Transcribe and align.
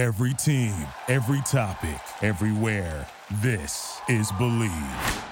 Every 0.00 0.32
team, 0.32 0.86
every 1.08 1.42
topic, 1.42 2.00
everywhere. 2.22 3.06
This 3.42 4.00
is 4.08 4.32
Bleav. 4.32 5.24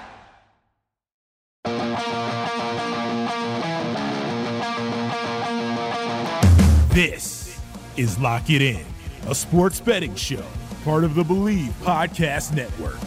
This 6.93 7.59
is 7.97 8.19
Lock 8.19 8.51
It 8.51 8.61
In, 8.61 8.85
a 9.27 9.33
sports 9.33 9.79
betting 9.79 10.13
show, 10.13 10.45
part 10.83 11.03
of 11.03 11.15
the 11.15 11.23
Bleav 11.23 11.71
Podcast 11.81 12.53
Network. 12.53 12.99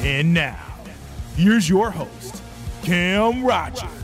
And 0.00 0.32
now, 0.32 0.74
here's 1.36 1.68
your 1.68 1.90
host, 1.90 2.42
Cam 2.82 3.44
Rogers. 3.44 4.03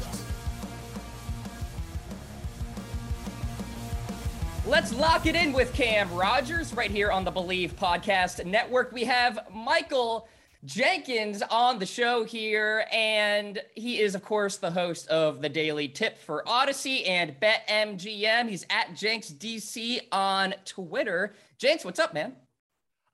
Let's 4.81 4.95
lock 4.95 5.27
it 5.27 5.37
in 5.37 5.53
with 5.53 5.75
Cam 5.75 6.11
Rogers 6.15 6.73
right 6.73 6.91
here 6.91 7.11
on 7.11 7.23
the 7.23 7.31
Bleav 7.31 7.75
Podcast 7.75 8.43
Network. 8.47 8.93
We 8.93 9.05
have 9.05 9.47
Michael 9.53 10.27
Jenkins 10.65 11.43
on 11.51 11.79
the 11.79 11.85
show 11.85 12.25
here, 12.25 12.87
and 12.91 13.61
he 13.75 14.01
is, 14.01 14.15
of 14.15 14.25
course, 14.25 14.57
the 14.57 14.71
host 14.71 15.07
of 15.09 15.43
the 15.43 15.51
Daily 15.51 15.87
Tip 15.87 16.17
for 16.17 16.43
Audacy 16.47 17.07
and 17.07 17.39
BetMGM. 17.39 18.49
He's 18.49 18.65
at 18.71 18.97
Jenks 18.97 19.31
DC 19.31 20.01
on 20.13 20.55
Twitter. 20.65 21.35
Jenks, 21.59 21.85
what's 21.85 22.01
up, 22.01 22.15
man? 22.15 22.35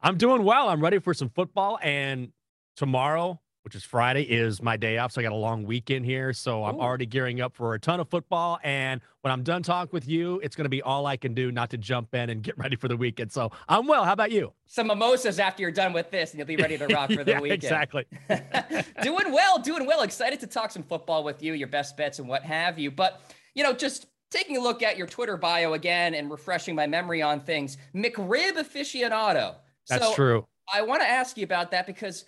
I'm 0.01 0.17
doing 0.17 0.45
well. 0.45 0.69
I'm 0.69 0.81
ready 0.81 1.01
for 1.01 1.15
some 1.15 1.31
football, 1.31 1.81
and 1.83 2.31
tomorrow 2.77 3.41
which 3.67 3.75
is 3.75 3.83
Friday, 3.83 4.23
is 4.23 4.63
my 4.63 4.77
day 4.77 4.97
off. 4.97 5.11
So 5.11 5.21
I 5.21 5.25
got 5.25 5.33
a 5.33 5.35
long 5.35 5.65
weekend 5.65 6.07
here. 6.07 6.33
So 6.33 6.63
I'm 6.63 6.79
already 6.79 7.05
gearing 7.05 7.41
up 7.41 7.57
for 7.57 7.75
a 7.75 7.81
ton 7.81 7.99
of 7.99 8.09
football. 8.09 8.61
And 8.63 9.01
when 9.23 9.33
I'm 9.33 9.43
done 9.43 9.65
talking 9.65 9.91
with 9.91 10.07
you, 10.07 10.39
it's 10.45 10.55
going 10.55 10.67
to 10.67 10.71
be 10.71 10.83
all 10.83 11.05
I 11.05 11.17
can 11.17 11.35
do 11.35 11.51
not 11.51 11.71
to 11.71 11.77
jump 11.77 12.15
in 12.15 12.31
and 12.31 12.43
get 12.45 12.57
ready 12.57 12.77
for 12.77 12.87
the 12.87 12.97
weekend. 12.97 13.33
So 13.33 13.51
I'm 13.69 13.89
well. 13.89 14.05
How 14.05 14.13
about 14.13 14.31
you? 14.31 14.53
Some 14.69 14.87
mimosas 14.87 15.41
after 15.41 15.63
you're 15.63 15.73
done 15.73 15.93
with 15.93 16.13
this, 16.13 16.31
and 16.31 16.39
you'll 16.39 16.47
be 16.47 16.55
ready 16.55 16.79
to 16.79 16.87
rock 16.87 17.11
for 17.13 17.25
the 17.25 17.33
yeah, 17.33 17.41
weekend. 17.41 17.65
Exactly. 17.65 18.05
doing 19.03 19.33
well, 19.33 19.59
doing 19.59 19.85
well. 19.85 20.03
Excited 20.03 20.39
to 20.39 20.47
talk 20.47 20.71
some 20.71 20.85
football 20.85 21.25
with 21.25 21.43
you, 21.43 21.53
your 21.55 21.67
best 21.67 21.97
bets, 21.97 22.21
and 22.21 22.29
what 22.29 22.45
have 22.45 22.79
you. 22.79 22.93
But, 22.93 23.21
you 23.57 23.65
know, 23.65 23.73
just 23.73 24.07
taking 24.31 24.59
a 24.59 24.61
look 24.61 24.85
at 24.85 24.97
your 24.97 25.09
Twitter 25.09 25.37
bio 25.37 25.73
again 25.73 26.15
and 26.15 26.31
refreshing 26.31 26.77
my 26.77 26.87
memory 26.87 27.21
on 27.21 27.41
things, 27.41 27.79
McRib 27.97 28.59
aficionado. 28.59 29.57
That's 29.89 30.07
so 30.07 30.15
true. 30.15 30.47
I 30.73 30.83
want 30.83 31.03
to 31.03 31.09
ask 31.09 31.37
you 31.37 31.45
about 31.45 31.73
that 31.73 31.87
because 31.87 32.27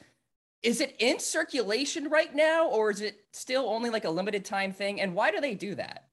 is 0.63 0.81
it 0.81 0.97
in 0.99 1.19
circulation 1.19 2.09
right 2.09 2.35
now 2.35 2.69
or 2.69 2.91
is 2.91 3.01
it 3.01 3.21
still 3.33 3.69
only 3.69 3.91
like 3.91 4.05
a 4.05 4.11
limited 4.11 4.45
time 4.45 4.73
thing? 4.73 5.01
And 5.01 5.15
why 5.15 5.31
do 5.31 5.41
they 5.41 5.55
do 5.55 5.75
that? 5.77 6.09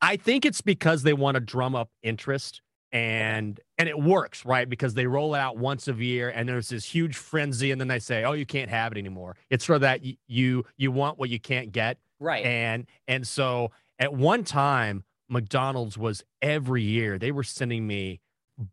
I 0.00 0.16
think 0.16 0.44
it's 0.44 0.60
because 0.60 1.02
they 1.02 1.12
want 1.12 1.36
to 1.36 1.40
drum 1.40 1.74
up 1.74 1.90
interest 2.02 2.62
and 2.92 3.58
and 3.76 3.88
it 3.88 3.98
works 3.98 4.44
right? 4.44 4.68
Because 4.68 4.94
they 4.94 5.06
roll 5.06 5.34
it 5.34 5.38
out 5.38 5.56
once 5.56 5.88
a 5.88 5.92
year 5.92 6.30
and 6.30 6.48
there's 6.48 6.68
this 6.68 6.84
huge 6.84 7.16
frenzy 7.16 7.70
and 7.70 7.80
then 7.80 7.88
they 7.88 7.98
say 7.98 8.24
oh 8.24 8.32
you 8.32 8.46
can't 8.46 8.70
have 8.70 8.92
it 8.92 8.98
anymore. 8.98 9.36
It's 9.50 9.64
for 9.64 9.78
that 9.78 10.00
you 10.26 10.64
you 10.76 10.92
want 10.92 11.18
what 11.18 11.28
you 11.28 11.40
can't 11.40 11.72
get. 11.72 11.98
Right. 12.20 12.44
And 12.44 12.86
and 13.08 13.26
so 13.26 13.72
at 13.98 14.14
one 14.14 14.44
time 14.44 15.04
mcdonald's 15.28 15.96
was 15.96 16.22
every 16.42 16.82
year 16.82 17.18
they 17.18 17.32
were 17.32 17.42
sending 17.42 17.86
me 17.86 18.20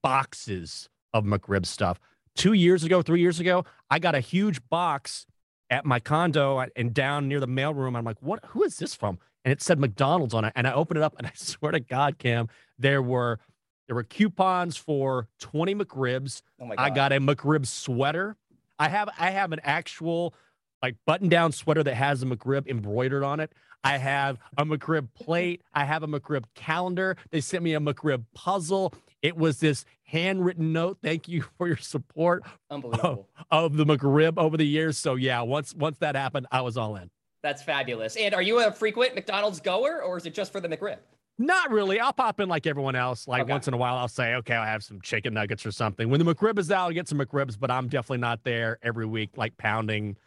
boxes 0.04 0.90
of 1.14 1.24
mcrib 1.24 1.66
stuff 1.66 1.98
two 2.36 2.54
years 2.54 2.84
ago, 2.84 3.02
three 3.02 3.22
years 3.22 3.40
ago, 3.40 3.66
I 3.90 4.00
got 4.00 4.16
a 4.16 4.20
huge 4.20 4.62
box 4.70 5.26
at 5.70 5.86
my 5.86 6.00
condo 6.00 6.66
and 6.76 6.94
down 6.94 7.28
near 7.28 7.40
the 7.40 7.48
mailroom. 7.48 7.98
I'm 7.98 8.06
like, 8.06 8.22
what? 8.22 8.44
Who 8.48 8.64
is 8.64 8.78
this 8.78 8.94
from? 8.94 9.20
And 9.44 9.52
it 9.52 9.62
said 9.62 9.80
McDonald's 9.80 10.34
on 10.34 10.46
it. 10.46 10.54
And 10.56 10.68
I 10.68 10.74
opened 10.74 10.98
it 10.98 11.04
up, 11.04 11.16
and 11.18 11.28
I 11.28 11.32
swear 11.36 11.72
to 11.72 11.80
God, 11.80 12.18
Cam, 12.18 12.48
there 12.78 13.02
were 13.02 13.40
there 13.88 13.96
were 13.96 14.04
coupons 14.04 14.78
for 14.78 15.28
20 15.40 15.76
McRibs. 15.76 16.44
Oh 16.62 16.66
my 16.66 16.76
God. 16.76 16.84
I 16.84 16.90
got 16.92 17.12
a 17.12 17.20
McRib 17.20 17.66
sweater. 17.66 18.38
I 18.80 18.88
have 18.88 19.10
I 19.20 19.32
have 19.32 19.52
an 19.52 19.60
actual 19.64 20.34
like 20.82 20.96
button 21.06 21.30
down 21.30 21.52
sweater 21.52 21.84
that 21.84 21.96
has 21.96 22.24
a 22.24 22.26
McRib 22.26 22.68
embroidered 22.68 23.24
on 23.24 23.40
it. 23.40 23.52
I 23.84 23.98
have 23.98 24.38
a 24.58 24.66
McRib 24.66 25.10
plate. 25.14 25.62
I 25.74 25.86
have 25.86 26.04
a 26.04 26.08
McRib 26.08 26.46
calendar. 26.56 27.18
They 27.32 27.42
sent 27.42 27.64
me 27.64 27.74
a 27.74 27.80
McRib 27.80 28.26
puzzle. 28.34 28.94
It 29.22 29.38
was 29.38 29.60
this 29.60 29.86
handwritten 30.04 30.74
note. 30.74 30.98
Thank 31.04 31.28
you 31.28 31.44
for 31.58 31.68
your 31.68 31.78
support 31.78 32.44
Unbelievable. 32.70 33.28
Of, 33.52 33.74
of 33.74 33.78
the 33.78 33.86
McRib 33.86 34.38
over 34.38 34.58
the 34.58 34.66
years. 34.66 34.98
So 34.98 35.16
yeah, 35.16 35.42
once 35.42 35.74
once 35.76 35.98
that 36.00 36.16
happened, 36.16 36.48
I 36.52 36.62
was 36.62 36.78
all 36.78 36.96
in. 36.96 37.10
That's 37.44 37.64
fabulous. 37.64 38.16
And 38.18 38.34
are 38.36 38.42
you 38.42 38.60
a 38.66 38.72
frequent 38.72 39.16
McDonald's 39.16 39.60
goer 39.60 40.02
or 40.04 40.18
is 40.18 40.26
it 40.26 40.34
just 40.34 40.52
for 40.52 40.60
the 40.60 40.70
McRib? 40.70 40.98
Not 41.40 41.72
really. 41.72 42.00
I'll 42.00 42.14
pop 42.14 42.40
in 42.40 42.50
like 42.50 42.68
everyone 42.68 42.96
else. 42.96 43.28
Like 43.28 43.44
Okay. 43.44 43.52
once 43.52 43.68
in 43.68 43.74
a 43.74 43.78
while, 43.78 43.96
I'll 43.96 44.08
say, 44.08 44.36
okay, 44.36 44.54
I 44.56 44.68
have 44.68 44.84
some 44.84 45.02
chicken 45.02 45.34
nuggets 45.34 45.66
or 45.66 45.72
something. 45.72 46.08
When 46.10 46.24
the 46.24 46.36
McRib 46.36 46.60
is 46.60 46.70
out, 46.70 46.82
I'll 46.86 46.92
get 46.92 47.08
some 47.08 47.18
McRibs, 47.18 47.58
but 47.60 47.72
I'm 47.72 47.88
definitely 47.88 48.20
not 48.20 48.44
there 48.44 48.78
every 48.84 49.08
week, 49.08 49.32
like 49.38 49.58
pounding, 49.58 50.18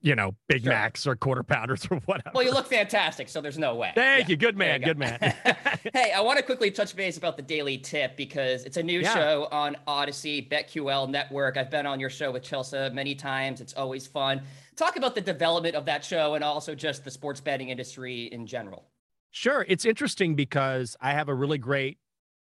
you 0.00 0.14
know, 0.14 0.34
Big 0.48 0.62
Sure. 0.62 0.72
Macs 0.72 1.06
or 1.06 1.16
quarter 1.16 1.42
pounders 1.42 1.86
or 1.90 1.96
whatever. 2.06 2.30
Well, 2.34 2.44
you 2.44 2.52
look 2.52 2.66
fantastic, 2.68 3.28
so 3.28 3.40
there's 3.40 3.58
no 3.58 3.74
way. 3.74 3.92
Thank 3.94 4.28
Yeah, 4.28 4.30
you. 4.32 4.36
Good 4.36 4.56
man. 4.56 4.80
you 4.80 4.86
Good 4.86 4.98
man. 4.98 5.18
hey, 5.92 6.12
I 6.12 6.20
want 6.20 6.38
to 6.38 6.44
quickly 6.44 6.70
touch 6.70 6.94
base 6.94 7.16
about 7.16 7.36
the 7.36 7.42
Daily 7.42 7.78
Tip 7.78 8.16
because 8.16 8.64
it's 8.64 8.76
a 8.76 8.82
new 8.82 9.00
Yeah. 9.00 9.14
show 9.14 9.48
on 9.50 9.76
Audacy, 9.88 10.48
BetQL 10.48 11.08
Network. 11.10 11.56
I've 11.56 11.70
been 11.70 11.86
on 11.86 11.98
your 11.98 12.10
show 12.10 12.30
with 12.30 12.42
Chelsea 12.42 12.90
many 12.90 13.14
times. 13.14 13.60
It's 13.60 13.74
always 13.74 14.06
fun. 14.06 14.42
Talk 14.76 14.96
about 14.96 15.14
the 15.14 15.20
development 15.20 15.74
of 15.74 15.84
that 15.86 16.04
show 16.04 16.34
and 16.34 16.44
also 16.44 16.74
just 16.74 17.04
the 17.04 17.10
sports 17.10 17.40
betting 17.40 17.68
industry 17.70 18.26
in 18.26 18.46
general. 18.46 18.86
Sure. 19.30 19.64
It's 19.68 19.84
interesting 19.84 20.34
because 20.36 20.96
I 21.00 21.12
have 21.12 21.28
a 21.28 21.34
really 21.34 21.58
great 21.58 21.98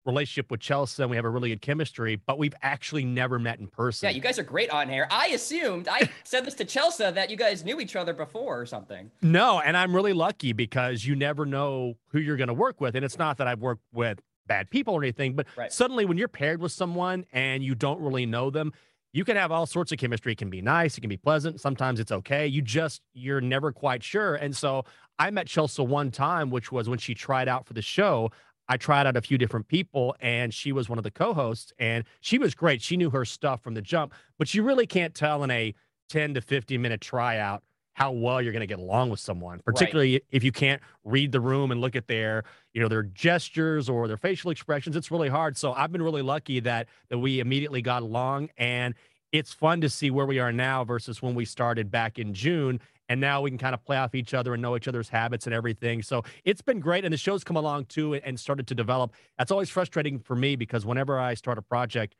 relationship 0.05 0.51
with 0.51 0.59
Chelsea 0.59 1.01
and 1.01 1.09
we 1.09 1.15
have 1.15 1.25
a 1.25 1.29
really 1.29 1.49
good 1.49 1.61
chemistry, 1.61 2.15
but 2.15 2.37
we've 2.37 2.53
actually 2.61 3.03
never 3.03 3.39
met 3.39 3.59
in 3.59 3.67
person. 3.67 4.07
Yeah, 4.07 4.15
you 4.15 4.21
guys 4.21 4.37
are 4.39 4.43
great 4.43 4.69
on 4.69 4.89
air. 4.89 5.07
I 5.09 5.27
assumed, 5.27 5.87
I 5.87 6.09
said 6.23 6.45
this 6.45 6.53
to 6.55 6.65
Chelsea, 6.65 7.09
that 7.09 7.29
you 7.29 7.37
guys 7.37 7.65
knew 7.65 7.79
each 7.79 7.95
other 7.95 8.13
before 8.13 8.59
or 8.61 8.65
something. 8.65 9.11
No, 9.21 9.59
and 9.59 9.75
I'm 9.75 9.95
really 9.95 10.13
lucky 10.13 10.53
because 10.53 11.05
you 11.05 11.15
never 11.15 11.45
know 11.45 11.95
who 12.09 12.19
you're 12.19 12.37
going 12.37 12.47
to 12.49 12.53
work 12.53 12.79
with. 12.79 12.95
And 12.95 13.03
it's 13.03 13.17
not 13.17 13.37
that 13.37 13.47
I've 13.47 13.59
worked 13.61 13.83
with 13.93 14.19
bad 14.47 14.69
people 14.69 14.93
or 14.93 15.01
anything, 15.03 15.33
but 15.33 15.47
Right. 15.57 15.73
suddenly 15.73 16.05
when 16.05 16.17
you're 16.17 16.27
paired 16.27 16.61
with 16.61 16.71
someone 16.71 17.25
and 17.33 17.63
you 17.63 17.73
don't 17.73 17.99
really 17.99 18.25
know 18.27 18.49
them, 18.51 18.73
you 19.11 19.23
can 19.25 19.37
have 19.37 19.51
all 19.51 19.65
sorts 19.65 19.91
of 19.91 19.97
chemistry. 19.97 20.33
It 20.33 20.37
can 20.37 20.49
be 20.49 20.61
nice, 20.61 20.97
it 20.97 21.01
can 21.01 21.09
be 21.09 21.17
pleasant. 21.17 21.59
Sometimes 21.61 21.99
it's 21.99 22.11
okay. 22.11 22.45
You 22.45 22.61
just, 22.61 23.01
you're 23.13 23.41
never 23.41 23.71
quite 23.71 24.03
sure. 24.03 24.35
And 24.35 24.55
so 24.55 24.83
I 25.17 25.31
met 25.31 25.47
Chelsea 25.47 25.81
one 25.81 26.11
time, 26.11 26.49
which 26.51 26.71
was 26.71 26.89
when 26.89 26.99
she 26.99 27.13
tried 27.15 27.47
out 27.47 27.65
for 27.65 27.73
the 27.73 27.81
show. 27.81 28.29
I 28.67 28.77
tried 28.77 29.07
out 29.07 29.15
a 29.15 29.21
few 29.21 29.37
different 29.37 29.67
people 29.67 30.15
and 30.19 30.53
she 30.53 30.71
was 30.71 30.89
one 30.89 30.97
of 30.97 31.03
the 31.03 31.11
co-hosts 31.11 31.73
and 31.77 32.03
she 32.21 32.37
was 32.37 32.55
great. 32.55 32.81
She 32.81 32.97
knew 32.97 33.09
her 33.11 33.25
stuff 33.25 33.61
from 33.61 33.73
the 33.73 33.81
jump, 33.81 34.13
but 34.37 34.53
you 34.53 34.63
really 34.63 34.87
can't 34.87 35.13
tell 35.13 35.43
in 35.43 35.51
a 35.51 35.73
10 36.09 36.35
to 36.35 36.41
15 36.41 36.81
minute 36.81 37.01
tryout 37.01 37.63
how 37.93 38.11
well 38.11 38.41
you're 38.41 38.51
going 38.51 38.59
to 38.61 38.67
get 38.67 38.79
along 38.79 39.09
with 39.09 39.21
someone, 39.21 39.61
particularly 39.63 40.21
if 40.29 40.43
you 40.43 40.51
can't 40.51 40.81
read 41.05 41.31
the 41.31 41.39
room 41.39 41.71
and 41.71 41.79
look 41.79 41.95
at 41.95 42.07
their, 42.07 42.43
you 42.73 42.81
know, 42.81 42.89
their 42.89 43.03
gestures 43.03 43.87
or 43.87 44.07
their 44.07 44.17
facial 44.17 44.51
expressions. 44.51 44.97
It's 44.97 45.11
really 45.11 45.29
hard. 45.29 45.55
So 45.55 45.71
I've 45.71 45.93
been 45.93 46.01
really 46.01 46.21
lucky 46.21 46.59
that 46.61 46.87
that 47.09 47.19
we 47.19 47.39
immediately 47.39 47.81
got 47.81 48.03
along 48.03 48.49
and 48.57 48.95
it's 49.31 49.53
fun 49.53 49.81
to 49.81 49.89
see 49.89 50.09
where 50.09 50.25
we 50.25 50.39
are 50.39 50.51
now 50.51 50.83
versus 50.83 51.21
when 51.21 51.35
we 51.35 51.45
started 51.45 51.91
back 51.91 52.19
in 52.19 52.33
June. 52.33 52.79
And 53.07 53.21
now 53.21 53.41
we 53.41 53.51
can 53.51 53.57
kind 53.57 53.73
of 53.73 53.83
play 53.85 53.97
off 53.97 54.15
each 54.15 54.33
other 54.33 54.53
and 54.53 54.61
know 54.61 54.75
each 54.75 54.87
other's 54.87 55.09
habits 55.09 55.45
and 55.45 55.53
everything. 55.53 56.01
So 56.01 56.23
it's 56.43 56.61
been 56.61 56.79
great. 56.79 57.05
And 57.05 57.13
the 57.13 57.17
show's 57.17 57.43
come 57.43 57.55
along 57.55 57.85
too 57.85 58.15
and 58.15 58.39
started 58.39 58.67
to 58.67 58.75
develop. 58.75 59.13
That's 59.37 59.51
always 59.51 59.69
frustrating 59.69 60.19
for 60.19 60.35
me 60.35 60.55
because 60.55 60.85
whenever 60.85 61.19
I 61.19 61.35
start 61.35 61.57
a 61.57 61.61
project, 61.61 62.15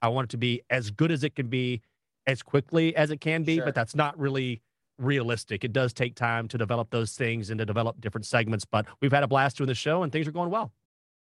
I 0.00 0.08
want 0.08 0.26
it 0.26 0.30
to 0.30 0.38
be 0.38 0.62
as 0.70 0.90
good 0.90 1.10
as 1.12 1.24
it 1.24 1.34
can 1.34 1.48
be, 1.48 1.82
as 2.26 2.42
quickly 2.42 2.96
as 2.96 3.10
it 3.10 3.20
can 3.20 3.44
be. 3.44 3.56
Sure. 3.56 3.66
But 3.66 3.74
that's 3.74 3.94
not 3.94 4.18
really 4.18 4.62
realistic. 4.98 5.64
It 5.64 5.72
does 5.72 5.92
take 5.92 6.14
time 6.14 6.48
to 6.48 6.58
develop 6.58 6.90
those 6.90 7.12
things 7.14 7.50
and 7.50 7.58
to 7.58 7.66
develop 7.66 8.00
different 8.00 8.26
segments. 8.26 8.64
But 8.64 8.86
we've 9.00 9.12
had 9.12 9.22
a 9.22 9.28
blast 9.28 9.58
doing 9.58 9.68
the 9.68 9.74
show 9.74 10.02
and 10.02 10.12
things 10.12 10.26
are 10.26 10.32
going 10.32 10.50
well. 10.50 10.72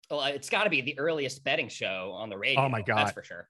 Well, 0.09 0.23
it's 0.25 0.49
got 0.49 0.65
to 0.65 0.69
be 0.69 0.81
the 0.81 0.97
earliest 0.99 1.43
betting 1.43 1.67
show 1.67 2.11
on 2.15 2.29
the 2.29 2.35
oh 2.35 2.39
radio. 2.39 2.61
Oh 2.63 2.69
my 2.69 2.81
god, 2.81 2.97
That's 2.97 3.11
for 3.11 3.23
sure. 3.23 3.49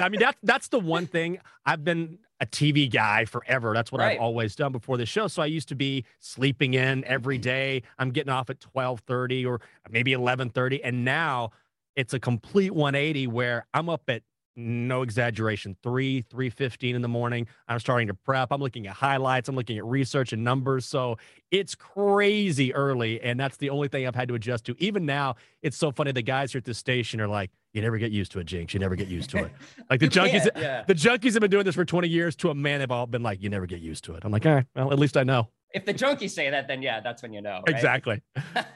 I 0.00 0.08
mean, 0.08 0.20
that's 0.20 0.38
that's 0.42 0.68
the 0.68 0.78
one 0.78 1.06
thing 1.06 1.38
I've 1.64 1.84
been 1.84 2.18
a 2.40 2.46
TV 2.46 2.90
guy 2.90 3.24
forever. 3.24 3.72
That's 3.72 3.90
what 3.90 4.00
Right. 4.00 4.16
I've 4.16 4.20
always 4.20 4.54
done 4.54 4.72
before 4.72 4.96
the 4.96 5.06
show. 5.06 5.26
So 5.28 5.42
I 5.42 5.46
used 5.46 5.68
to 5.68 5.74
be 5.74 6.04
sleeping 6.20 6.74
in 6.74 7.04
every 7.04 7.36
mm-hmm. 7.36 7.42
day. 7.42 7.82
I'm 7.98 8.10
getting 8.10 8.32
off 8.32 8.50
at 8.50 8.60
12:30 8.60 9.46
or 9.46 9.60
maybe 9.90 10.12
11:30 10.12 10.80
and 10.84 11.04
now 11.04 11.50
it's 11.94 12.12
a 12.12 12.20
complete 12.20 12.72
180 12.72 13.26
where 13.28 13.66
I'm 13.72 13.88
up 13.88 14.02
at 14.08 14.22
no 14.56 15.02
exaggeration 15.02 15.76
3 15.82 16.22
3:15 16.22 16.94
in 16.94 17.02
the 17.02 17.08
morning. 17.08 17.46
I'm 17.68 17.78
starting 17.78 18.08
to 18.08 18.14
prep. 18.14 18.50
I'm 18.50 18.60
looking 18.60 18.86
at 18.86 18.94
highlights, 18.94 19.48
I'm 19.48 19.56
looking 19.56 19.78
at 19.78 19.84
research 19.84 20.32
and 20.32 20.42
numbers. 20.42 20.86
So 20.86 21.18
it's 21.50 21.74
crazy 21.74 22.74
early 22.74 23.20
and 23.20 23.38
that's 23.38 23.56
the 23.58 23.70
only 23.70 23.88
thing 23.88 24.06
I've 24.06 24.14
had 24.14 24.28
to 24.28 24.34
adjust 24.34 24.64
to. 24.66 24.74
Even 24.78 25.06
now, 25.06 25.36
it's 25.62 25.76
so 25.76 25.92
funny 25.92 26.12
the 26.12 26.22
guys 26.22 26.52
here 26.52 26.58
at 26.58 26.64
the 26.64 26.74
station 26.74 27.20
are 27.20 27.28
like 27.28 27.50
you 27.72 27.82
never 27.82 27.98
get 27.98 28.10
used 28.10 28.32
to 28.32 28.38
it, 28.38 28.44
Jenks. 28.44 28.72
You 28.72 28.80
never 28.80 28.96
get 28.96 29.08
used 29.08 29.30
to 29.30 29.44
it. 29.44 29.52
Like 29.90 30.00
the 30.00 30.08
junkies, 30.08 30.48
yeah. 30.56 30.82
the 30.86 30.94
junkies 30.94 31.34
have 31.34 31.42
been 31.42 31.50
doing 31.50 31.64
this 31.64 31.74
for 31.74 31.84
20 31.84 32.08
years 32.08 32.34
to 32.36 32.50
a 32.50 32.54
man. 32.54 32.80
They've 32.80 32.90
all 32.90 33.06
been 33.06 33.22
like, 33.22 33.42
you 33.42 33.50
never 33.50 33.66
get 33.66 33.80
used 33.80 34.04
to 34.04 34.14
it. 34.14 34.24
I'm 34.24 34.32
like, 34.32 34.46
all 34.46 34.54
right, 34.54 34.66
well, 34.74 34.90
at 34.92 34.98
least 34.98 35.16
I 35.16 35.22
know. 35.22 35.48
If 35.74 35.84
the 35.84 35.92
junkies 35.92 36.30
say 36.30 36.48
that, 36.48 36.68
then 36.68 36.80
yeah, 36.80 37.00
that's 37.00 37.22
when 37.22 37.32
you 37.32 37.42
know. 37.42 37.62
right? 37.66 37.68
Exactly. 37.68 38.22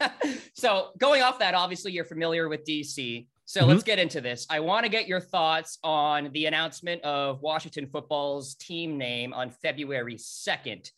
so 0.55 0.91
going 0.99 1.23
off 1.23 1.38
that, 1.38 1.55
obviously 1.55 1.93
you're 1.93 2.05
familiar 2.05 2.49
with 2.49 2.65
DC. 2.67 3.27
So 3.50 3.62
mm-hmm. 3.62 3.70
let's 3.70 3.82
get 3.82 3.99
into 3.99 4.20
this. 4.20 4.47
I 4.49 4.61
want 4.61 4.85
to 4.85 4.88
get 4.88 5.08
your 5.08 5.19
thoughts 5.19 5.81
on 5.82 6.31
the 6.32 6.47
announcement 6.47 7.02
of 7.02 7.43
Washington 7.43 7.88
football's 7.88 8.55
team 8.55 8.97
name 8.97 9.32
on 9.32 9.50
February 9.50 10.14
2nd. 10.14 10.88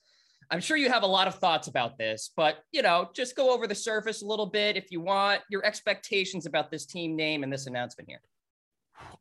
I'm 0.51 0.61
sure 0.61 0.77
you 0.77 0.91
have 0.91 1.03
a 1.03 1.07
lot 1.07 1.27
of 1.27 1.37
thoughts 1.37 1.69
about 1.69 1.97
this, 1.97 2.31
but 2.37 2.59
you 2.71 2.83
know, 2.83 3.09
just 3.15 3.37
go 3.37 3.55
over 3.55 3.67
the 3.67 3.75
surface 3.75 4.21
a 4.21 4.27
little 4.27 4.45
bit 4.45 4.77
if 4.77 4.93
you 4.93 5.01
want 5.01 5.41
your 5.49 5.65
expectations 5.65 6.45
about 6.45 6.71
this 6.71 6.85
team 6.85 7.17
name 7.17 7.43
and 7.43 7.51
this 7.51 7.67
announcement 7.67 8.11
here. 8.11 8.21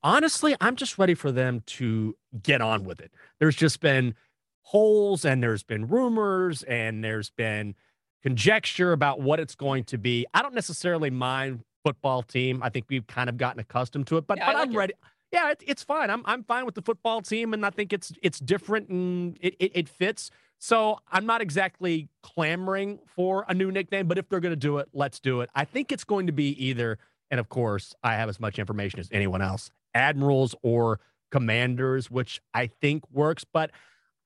Honestly, 0.03 0.53
I'm 0.59 0.75
just 0.75 0.97
ready 0.97 1.13
for 1.13 1.31
them 1.31 1.63
to 1.67 2.17
get 2.43 2.59
on 2.59 2.83
with 2.83 2.99
it. 2.99 3.13
There's 3.39 3.55
just 3.55 3.79
been 3.79 4.13
holes 4.63 5.23
and 5.23 5.41
there's 5.41 5.63
been 5.63 5.87
rumors 5.87 6.63
and 6.63 7.01
there's 7.01 7.29
been 7.29 7.75
conjecture 8.23 8.91
about 8.91 9.21
what 9.21 9.39
it's 9.39 9.55
going 9.55 9.85
to 9.85 9.97
be. 9.97 10.25
I 10.33 10.41
don't 10.41 10.53
necessarily 10.53 11.09
mind 11.09 11.63
football 11.83 12.23
team. 12.23 12.61
I 12.63 12.69
think 12.69 12.85
we've 12.89 13.05
kind 13.07 13.29
of 13.29 13.37
gotten 13.37 13.59
accustomed 13.59 14.07
to 14.07 14.17
it, 14.17 14.27
but, 14.27 14.37
yeah, 14.37 14.47
but 14.47 14.55
like 14.55 14.67
I'm 14.67 14.75
ready. 14.75 14.93
Yeah, 15.31 15.51
it, 15.51 15.63
it's 15.65 15.83
fine. 15.83 16.09
I'm 16.09 16.23
I'm 16.25 16.43
fine 16.43 16.65
with 16.65 16.75
the 16.75 16.81
football 16.81 17.21
team, 17.21 17.53
and 17.53 17.65
I 17.65 17.69
think 17.69 17.93
it's 17.93 18.11
it's 18.21 18.39
different 18.39 18.89
and 18.89 19.37
it, 19.41 19.55
it, 19.59 19.71
it 19.75 19.89
fits. 19.89 20.29
So 20.59 20.99
I'm 21.11 21.25
not 21.25 21.41
exactly 21.41 22.09
clamoring 22.21 22.99
for 23.07 23.45
a 23.47 23.53
new 23.53 23.71
nickname, 23.71 24.07
but 24.07 24.17
if 24.17 24.29
they're 24.29 24.39
going 24.39 24.51
to 24.51 24.55
do 24.57 24.77
it, 24.77 24.89
let's 24.93 25.19
do 25.19 25.41
it. 25.41 25.49
I 25.55 25.65
think 25.65 25.91
it's 25.91 26.03
going 26.03 26.27
to 26.27 26.33
be 26.33 26.49
either, 26.63 26.99
and 27.31 27.39
of 27.39 27.49
course, 27.49 27.95
I 28.03 28.13
have 28.13 28.29
as 28.29 28.39
much 28.39 28.59
information 28.59 28.99
as 28.99 29.09
anyone 29.11 29.41
else, 29.41 29.71
admirals 29.95 30.53
or 30.61 30.99
commanders, 31.31 32.11
which 32.11 32.41
I 32.53 32.67
think 32.67 33.03
works, 33.11 33.43
but. 33.43 33.71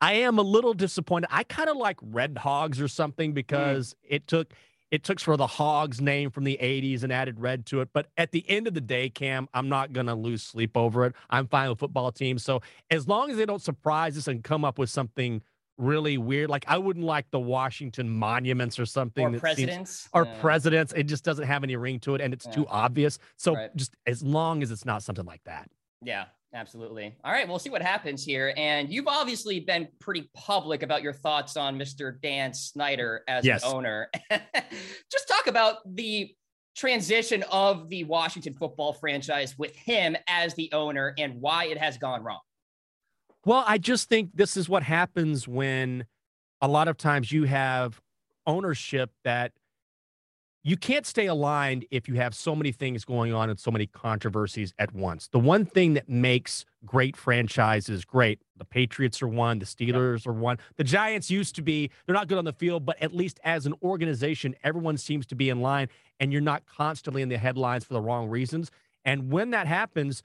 I 0.02 0.12
am 0.16 0.38
a 0.38 0.42
little 0.42 0.74
disappointed. 0.74 1.30
I 1.32 1.46
kind 1.46 1.70
of 1.70 1.78
like 1.78 1.98
Red 2.02 2.38
Hogs 2.38 2.82
or 2.82 2.90
something 2.90 3.32
mm. 3.32 3.34
because 3.34 3.94
mm. 3.94 3.96
it 4.10 4.28
took 4.28 4.54
it 4.96 5.04
took 5.04 5.20
for 5.20 5.36
the 5.36 5.46
Hogs 5.46 6.00
name 6.00 6.32
from 6.32 6.46
the 6.46 6.58
80s 6.62 7.04
and 7.04 7.12
added 7.12 7.38
red 7.38 7.66
to 7.66 7.82
it. 7.82 7.90
But 7.92 8.08
at 8.16 8.32
the 8.32 8.50
end 8.50 8.66
of 8.66 8.74
the 8.74 8.80
day, 8.80 9.10
Cam, 9.10 9.50
I'm 9.54 9.68
not 9.68 9.92
going 9.92 10.06
to 10.06 10.16
lose 10.16 10.42
sleep 10.42 10.78
over 10.78 11.06
it. 11.06 11.14
I'm 11.30 11.48
fine 11.48 11.68
with 11.68 11.80
football 11.80 12.14
teams. 12.14 12.46
So 12.46 12.62
as 12.90 13.06
long 13.06 13.30
as 13.30 13.36
they 13.36 13.46
don't 13.46 13.62
surprise 13.62 14.18
us 14.18 14.30
and 14.30 14.42
come 14.42 14.64
up 14.64 14.80
with 14.80 14.90
something 14.90 15.42
really 15.78 16.18
weird, 16.18 16.50
like 16.50 16.64
I 16.70 16.78
wouldn't 16.78 17.06
like 17.06 17.30
the 17.30 17.42
Washington 17.42 18.10
monuments 18.10 18.80
or 18.80 18.86
something. 18.86 19.36
Or 19.36 19.38
presidents. 19.38 19.92
Seems, 19.92 20.10
or 20.14 20.24
yeah. 20.24 20.40
presidents. 20.40 20.94
It 20.96 21.04
just 21.04 21.26
doesn't 21.26 21.46
have 21.46 21.66
any 21.66 21.76
ring 21.76 22.00
to 22.00 22.16
it 22.16 22.22
and 22.22 22.34
it's 22.34 22.46
yeah. 22.46 22.54
too 22.54 22.68
obvious. 22.70 23.20
So 23.36 23.54
right. 23.54 23.76
just 23.76 23.98
as 24.08 24.24
long 24.24 24.64
as 24.64 24.72
it's 24.72 24.86
not 24.86 25.04
something 25.04 25.26
like 25.26 25.44
that. 25.44 25.70
Yeah. 26.02 26.28
Absolutely. 26.54 27.16
All 27.24 27.32
right, 27.32 27.48
we'll 27.48 27.60
see 27.60 27.70
what 27.70 27.82
happens 27.82 28.24
here. 28.24 28.54
And 28.56 28.90
you've 28.90 29.08
obviously 29.08 29.60
been 29.60 29.88
pretty 30.00 30.30
public 30.34 30.84
about 30.84 31.02
your 31.02 31.12
thoughts 31.12 31.58
on 31.58 31.78
Mr. 31.78 32.20
Dan 32.22 32.54
Snyder 32.54 33.24
as 33.28 33.46
yes. 33.46 33.64
an 33.64 33.74
owner. 33.74 34.10
Just 34.32 35.28
talk 35.28 35.48
about 35.48 35.78
the 35.86 36.34
transition 36.76 37.44
of 37.52 37.90
the 37.90 38.04
Washington 38.06 38.54
football 38.54 38.94
franchise 38.94 39.58
with 39.58 39.76
him 39.76 40.16
as 40.28 40.54
the 40.56 40.70
owner 40.72 41.14
and 41.18 41.42
why 41.42 41.66
it 41.66 41.78
has 41.78 41.98
gone 41.98 42.24
wrong. 42.24 42.40
Well, 43.46 43.64
I 43.68 43.78
just 43.78 44.10
think 44.10 44.32
this 44.34 44.58
is 44.58 44.68
what 44.68 44.84
happens 44.84 45.48
when 45.48 46.06
a 46.62 46.68
lot 46.68 46.88
of 46.88 46.98
times 46.98 47.32
you 47.32 47.44
have 47.44 48.02
ownership 48.48 49.12
that– 49.24 49.52
you 50.68 50.76
can't 50.76 51.06
stay 51.06 51.28
aligned 51.28 51.86
if 51.92 52.08
you 52.08 52.16
have 52.16 52.34
so 52.34 52.56
many 52.56 52.72
things 52.72 53.06
going 53.06 53.32
on 53.32 53.52
and 53.52 53.60
so 53.60 53.70
many 53.70 53.86
controversies 53.86 54.74
at 54.80 54.92
once. 54.96 55.28
The 55.28 55.38
one 55.38 55.64
thing 55.64 55.94
that 55.94 56.10
makes 56.10 56.66
great 56.84 57.16
franchises 57.16 58.04
great, 58.04 58.40
the 58.58 58.66
Patriots 58.66 59.22
are 59.22 59.28
one, 59.28 59.60
the 59.60 59.66
Steelers 59.66 60.26
are 60.26 60.34
one. 60.34 60.58
The 60.78 60.84
Giants 60.84 61.30
used 61.30 61.54
to 61.58 61.62
be, 61.62 61.92
they're 62.06 62.16
not 62.16 62.28
good 62.28 62.40
on 62.40 62.46
the 62.46 62.54
field, 62.54 62.84
but 62.84 63.00
at 63.00 63.14
least 63.14 63.40
as 63.44 63.68
an 63.68 63.76
organization, 63.84 64.56
everyone 64.64 64.98
seems 64.98 65.28
to 65.28 65.36
be 65.36 65.52
in 65.52 65.62
line 65.62 65.88
and 66.20 66.32
you're 66.34 66.42
not 66.42 66.66
constantly 66.66 67.22
in 67.22 67.30
the 67.30 67.38
headlines 67.38 67.86
for 67.86 67.94
the 67.94 68.02
wrong 68.02 68.28
reasons. 68.28 68.72
And 69.06 69.32
when 69.32 69.52
that 69.52 69.68
happens, 69.68 70.24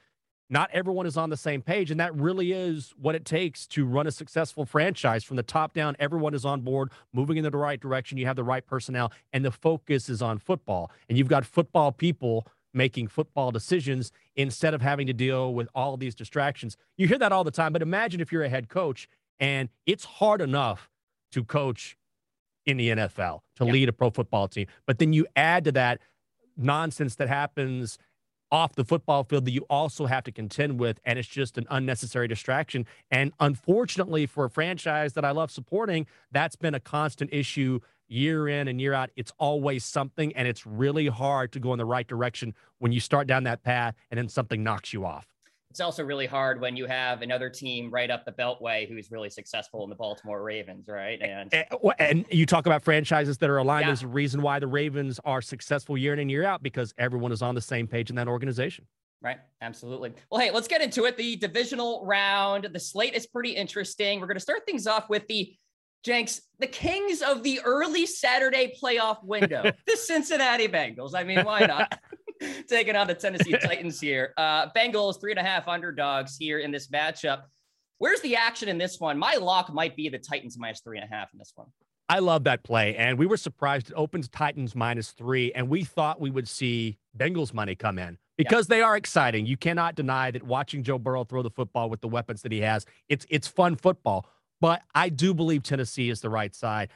not 0.51 0.69
everyone 0.73 1.07
is 1.07 1.17
on 1.17 1.31
the 1.31 1.37
same 1.37 1.63
page. 1.63 1.91
And 1.91 2.01
that 2.01 2.15
really 2.15 2.53
is 2.53 2.93
what 3.01 3.15
it 3.15 3.25
takes 3.25 3.67
to 3.69 3.87
run 3.87 4.07
a 4.07 4.11
successful 4.11 4.67
franchise 4.67 5.23
from 5.23 5.37
the 5.37 5.43
top 5.45 5.73
down. 5.73 5.97
Everyone 6.01 6.35
is 6.35 6.45
on 6.45 6.61
board, 6.61 6.91
moving 7.13 7.37
in 7.37 7.45
the 7.45 7.51
right 7.51 7.81
direction. 7.81 8.19
You 8.19 8.27
have 8.27 8.37
the 8.37 8.45
right 8.45 8.67
personnel, 8.67 9.13
and 9.33 9.45
the 9.45 9.53
focus 9.53 10.09
is 10.09 10.21
on 10.21 10.39
football. 10.39 10.91
And 11.09 11.17
you've 11.17 11.29
got 11.29 11.47
football 11.47 11.93
people 11.93 12.47
making 12.75 13.09
football 13.09 13.51
decisions 13.51 14.13
instead 14.37 14.75
of 14.75 14.83
having 14.83 15.07
to 15.07 15.13
deal 15.13 15.55
with 15.55 15.69
all 15.75 15.97
these 15.97 16.15
distractions. 16.15 16.77
You 16.97 17.09
hear 17.09 17.19
that 17.19 17.33
all 17.33 17.45
the 17.45 17.51
time, 17.51 17.73
but 17.73 17.83
imagine 17.83 18.21
if 18.21 18.33
you're 18.33 18.45
a 18.45 18.49
head 18.49 18.69
coach 18.69 19.09
and 19.39 19.69
it's 19.87 20.05
hard 20.05 20.41
enough 20.41 20.91
to 21.33 21.45
coach 21.45 21.97
in 22.67 22.77
the 22.77 22.91
NFL, 22.91 23.41
to 23.57 23.65
yeah. 23.65 23.73
lead 23.73 23.89
a 23.89 23.93
pro 23.93 24.11
football 24.11 24.49
team. 24.49 24.67
But 24.87 24.99
then 24.99 25.13
you 25.13 25.27
add 25.35 25.65
to 25.65 25.73
that 25.73 26.01
nonsense 26.57 27.15
that 27.17 27.29
happens 27.29 27.99
off 28.51 28.75
the 28.75 28.85
football 28.85 29.25
field 29.25 29.45
that 29.45 29.53
you 29.53 29.65
also 29.71 30.07
have 30.07 30.25
to 30.25 30.33
contend 30.33 30.79
with. 30.79 31.01
And 31.05 31.19
it's 31.19 31.29
just 31.29 31.59
an 31.59 31.67
unnecessary 31.71 32.29
distraction. 32.29 32.87
And 33.11 33.33
unfortunately, 33.41 34.27
for 34.27 34.45
a 34.45 34.51
franchise 34.51 35.13
that 35.15 35.25
I 35.25 35.31
love 35.31 35.51
supporting, 35.51 36.07
that's 36.33 36.57
been 36.57 36.75
a 36.75 36.81
constant 36.81 37.33
issue 37.33 37.81
year 38.09 38.49
in 38.49 38.69
and 38.69 38.81
year 38.81 38.93
out. 38.93 39.11
It's 39.17 39.33
always 39.39 39.85
something. 39.85 40.35
And 40.35 40.49
it's 40.49 40.67
really 40.67 41.07
hard 41.07 41.53
to 41.53 41.61
go 41.61 41.73
in 41.73 41.79
the 41.79 41.85
right 41.85 42.07
direction 42.07 42.55
when 42.79 42.93
you 42.93 43.01
start 43.01 43.27
down 43.27 43.45
that 43.45 43.63
path 43.63 43.95
and 44.11 44.19
then 44.19 44.29
something 44.29 44.63
knocks 44.63 44.93
you 44.93 45.05
off 45.05 45.27
it's 45.71 45.81
also 45.81 46.03
really 46.03 46.27
hard 46.27 46.61
when 46.61 46.77
you 46.77 46.87
have 46.87 47.23
another 47.23 47.49
team 47.49 47.91
right 47.91 48.11
up 48.11 48.25
the 48.25 48.33
beltway 48.33 48.89
who's 48.89 49.11
really 49.11 49.31
successful 49.31 49.85
in 49.85 49.91
the 49.91 49.95
Baltimore 49.95 50.43
Ravens, 50.43 50.89
right? 50.89 51.21
And 51.23 51.55
and, 51.55 51.67
and 51.99 52.27
you 52.31 52.45
talk 52.45 52.67
about 52.67 52.83
franchises 52.83 53.39
that 53.39 53.49
are 53.49 53.59
aligned. 53.59 53.83
Yeah. 53.83 53.89
There's 53.89 54.03
a 54.03 54.09
reason 54.09 54.43
why 54.43 54.59
the 54.59 54.67
Ravens 54.67 55.21
are 55.25 55.41
successful 55.41 55.97
year 55.97 56.13
in 56.13 56.19
and 56.19 56.31
year 56.31 56.45
out 56.45 56.63
because 56.63 56.93
everyone 56.99 57.31
is 57.31 57.41
on 57.41 57.55
the 57.55 57.61
same 57.61 57.87
page 57.87 58.11
in 58.11 58.17
that 58.17 58.27
organization. 58.27 58.85
Right. 59.23 59.39
Absolutely. 59.61 60.13
Well, 60.31 60.41
hey, 60.41 60.51
let's 60.51 60.67
get 60.67 60.81
into 60.81 61.05
it. 61.05 61.17
The 61.17 61.37
divisional 61.37 62.05
round, 62.05 62.69
the 62.73 62.81
slate 62.81 63.15
is 63.15 63.27
pretty 63.27 63.51
interesting. 63.51 64.19
We're 64.19 64.27
going 64.27 64.37
to 64.37 64.41
start 64.41 64.63
things 64.67 64.87
off 64.87 65.09
with 65.09 65.27
the 65.29 65.55
Jenks, 66.03 66.41
the 66.59 66.67
kings 66.67 67.21
of 67.21 67.43
the 67.43 67.61
early 67.63 68.07
Saturday 68.07 68.73
playoff 68.83 69.23
window, 69.23 69.71
the 69.87 69.97
Cincinnati 69.97 70.67
Bengals. 70.67 71.15
I 71.15 71.25
mean, 71.25 71.45
why 71.45 71.61
not? 71.61 72.01
taking 72.69 72.97
on 72.97 73.07
the 73.07 73.15
Tennessee 73.15 73.53
Titans 73.63 74.01
here. 74.01 74.35
Uh, 74.37 74.69
Bengals 74.71 75.21
three 75.21 75.33
and 75.33 75.39
a 75.39 75.43
half 75.43 75.69
underdogs 75.69 76.37
here 76.37 76.59
in 76.59 76.71
this 76.71 76.89
matchup. 76.89 77.43
Where's 77.99 78.21
the 78.23 78.37
action 78.37 78.69
in 78.69 78.79
this 78.79 78.99
one? 78.99 79.19
My 79.19 79.35
lock 79.35 79.73
might 79.73 79.95
be 79.97 80.09
the 80.09 80.19
Titans 80.19 80.57
minus 80.59 80.81
three 80.81 80.99
and 80.99 81.05
a 81.11 81.15
half 81.15 81.33
in 81.33 81.39
this 81.39 81.53
one. 81.55 81.69
I 82.09 82.19
love 82.19 82.45
that 82.45 82.65
play. 82.65 82.97
And 82.97 83.19
we 83.19 83.27
were 83.27 83.37
surprised 83.37 83.91
it 83.91 83.95
opens 83.95 84.29
Titans 84.29 84.75
minus 84.75 85.11
three. 85.11 85.53
And 85.53 85.69
we 85.69 85.85
thought 85.85 86.21
we 86.21 86.31
would 86.31 86.49
see 86.49 86.99
Bengals 87.17 87.55
money 87.55 87.77
come 87.77 87.99
in 87.99 88.19
because 88.37 88.69
yeah. 88.69 88.77
they 88.77 88.83
are 88.83 88.97
exciting. 88.97 89.47
You 89.47 89.57
cannot 89.57 89.95
deny 89.95 90.31
that 90.31 90.43
watching 90.43 90.83
Joe 90.83 90.99
Burrow 90.99 91.25
throw 91.25 91.43
the 91.43 91.51
football 91.51 91.89
with 91.89 92.01
the 92.01 92.09
weapons 92.09 92.43
that 92.43 92.53
he 92.53 92.63
has, 92.63 92.87
it's 93.09 93.27
it's 93.29 93.47
fun 93.47 93.77
football. 93.77 94.27
But 94.61 94.83
I 94.95 95.09
do 95.09 95.33
believe 95.35 95.63
Tennessee 95.63 96.11
is 96.11 96.21
the 96.21 96.31
right 96.31 96.55
side. 96.55 96.89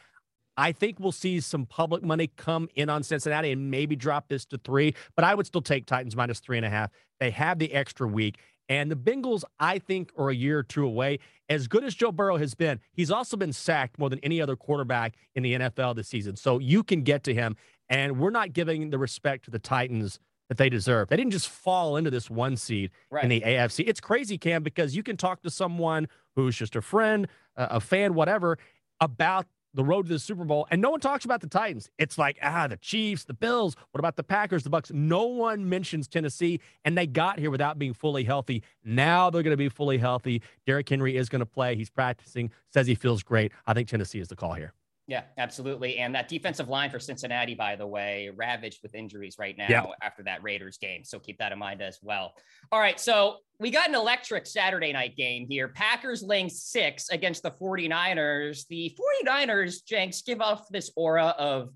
I 0.56 0.72
think 0.72 1.00
we'll 1.00 1.12
see 1.12 1.40
some 1.40 1.66
public 1.66 2.02
money 2.02 2.30
come 2.36 2.68
in 2.74 2.88
on 2.88 3.02
Cincinnati 3.02 3.50
and 3.50 3.70
maybe 3.70 3.96
drop 3.96 4.28
this 4.28 4.44
to 4.46 4.58
three, 4.58 4.94
but 5.16 5.24
I 5.24 5.34
would 5.34 5.46
still 5.46 5.62
take 5.62 5.86
Titans 5.86 6.14
minus 6.16 6.40
three 6.40 6.56
and 6.56 6.66
a 6.66 6.70
half. 6.70 6.90
They 7.20 7.30
have 7.30 7.58
the 7.58 7.72
extra 7.72 8.06
week. 8.06 8.38
And 8.68 8.90
the 8.90 8.96
Bengals, 8.96 9.44
I 9.60 9.78
think, 9.78 10.10
are 10.16 10.30
a 10.30 10.34
year 10.34 10.58
or 10.58 10.62
two 10.62 10.86
away. 10.86 11.18
As 11.48 11.68
good 11.68 11.84
as 11.84 11.94
Joe 11.94 12.12
Burrow 12.12 12.38
has 12.38 12.54
been, 12.54 12.80
he's 12.92 13.10
also 13.10 13.36
been 13.36 13.52
sacked 13.52 13.98
more 13.98 14.08
than 14.08 14.20
any 14.20 14.40
other 14.40 14.56
quarterback 14.56 15.16
in 15.34 15.42
the 15.42 15.54
NFL 15.54 15.96
this 15.96 16.08
season. 16.08 16.36
So 16.36 16.58
you 16.58 16.82
can 16.82 17.02
get 17.02 17.24
to 17.24 17.34
him. 17.34 17.56
And 17.90 18.18
we're 18.18 18.30
not 18.30 18.54
giving 18.54 18.88
the 18.88 18.98
respect 18.98 19.44
to 19.44 19.50
the 19.50 19.58
Titans 19.58 20.18
that 20.48 20.56
they 20.56 20.70
deserve. 20.70 21.08
They 21.08 21.16
didn't 21.16 21.32
just 21.32 21.48
fall 21.48 21.96
into 21.96 22.10
this 22.10 22.30
one 22.30 22.56
seed 22.56 22.90
right. 23.10 23.24
in 23.24 23.30
the 23.30 23.40
AFC. 23.42 23.84
It's 23.86 24.00
crazy, 24.00 24.38
Cam, 24.38 24.62
because 24.62 24.96
you 24.96 25.02
can 25.02 25.16
talk 25.16 25.42
to 25.42 25.50
someone 25.50 26.08
who's 26.34 26.56
just 26.56 26.76
a 26.76 26.82
friend, 26.82 27.28
a 27.56 27.80
fan, 27.80 28.14
whatever, 28.14 28.58
about 29.00 29.46
the 29.74 29.84
road 29.84 30.06
to 30.06 30.12
the 30.12 30.18
Super 30.18 30.44
Bowl, 30.44 30.66
and 30.70 30.80
no 30.80 30.90
one 30.90 31.00
talks 31.00 31.24
about 31.24 31.40
the 31.40 31.48
Titans. 31.48 31.90
It's 31.98 32.16
like, 32.16 32.38
ah, 32.42 32.66
the 32.68 32.76
Chiefs, 32.76 33.24
the 33.24 33.34
Bills. 33.34 33.76
What 33.90 33.98
about 33.98 34.16
the 34.16 34.22
Packers, 34.22 34.62
the 34.62 34.70
Bucs? 34.70 34.92
No 34.92 35.26
one 35.26 35.68
mentions 35.68 36.08
Tennessee, 36.08 36.60
and 36.84 36.96
they 36.96 37.06
got 37.06 37.38
here 37.38 37.50
without 37.50 37.78
being 37.78 37.92
fully 37.92 38.24
healthy. 38.24 38.62
Now 38.84 39.30
they're 39.30 39.42
going 39.42 39.52
to 39.52 39.56
be 39.56 39.68
fully 39.68 39.98
healthy. 39.98 40.42
Derrick 40.66 40.88
Henry 40.88 41.16
is 41.16 41.28
going 41.28 41.40
to 41.40 41.46
play. 41.46 41.76
He's 41.76 41.90
practicing, 41.90 42.50
says 42.72 42.86
he 42.86 42.94
feels 42.94 43.22
great. 43.22 43.52
I 43.66 43.74
think 43.74 43.88
Tennessee 43.88 44.20
is 44.20 44.28
the 44.28 44.36
call 44.36 44.54
here. 44.54 44.72
Yeah, 45.06 45.24
absolutely. 45.36 45.98
And 45.98 46.14
that 46.14 46.28
defensive 46.28 46.68
line 46.68 46.88
for 46.88 46.98
Cincinnati, 46.98 47.54
by 47.54 47.76
the 47.76 47.86
way, 47.86 48.30
ravaged 48.34 48.80
with 48.82 48.94
injuries 48.94 49.36
right 49.38 49.56
now 49.56 49.66
yep. 49.68 49.90
after 50.00 50.22
that 50.22 50.42
Raiders 50.42 50.78
game. 50.78 51.04
So 51.04 51.18
keep 51.18 51.38
that 51.38 51.52
in 51.52 51.58
mind 51.58 51.82
as 51.82 51.98
well. 52.02 52.32
All 52.72 52.80
right. 52.80 52.98
So 52.98 53.36
we 53.60 53.70
got 53.70 53.88
an 53.88 53.94
electric 53.94 54.46
Saturday 54.46 54.92
night 54.94 55.14
game 55.14 55.46
here. 55.46 55.68
Packers 55.68 56.22
laying 56.22 56.48
six 56.48 57.10
against 57.10 57.42
the 57.42 57.50
49ers. 57.50 58.66
The 58.68 58.96
49ers, 59.26 59.84
Jenks, 59.84 60.22
give 60.22 60.40
off 60.40 60.68
this 60.70 60.90
aura 60.96 61.34
of, 61.38 61.68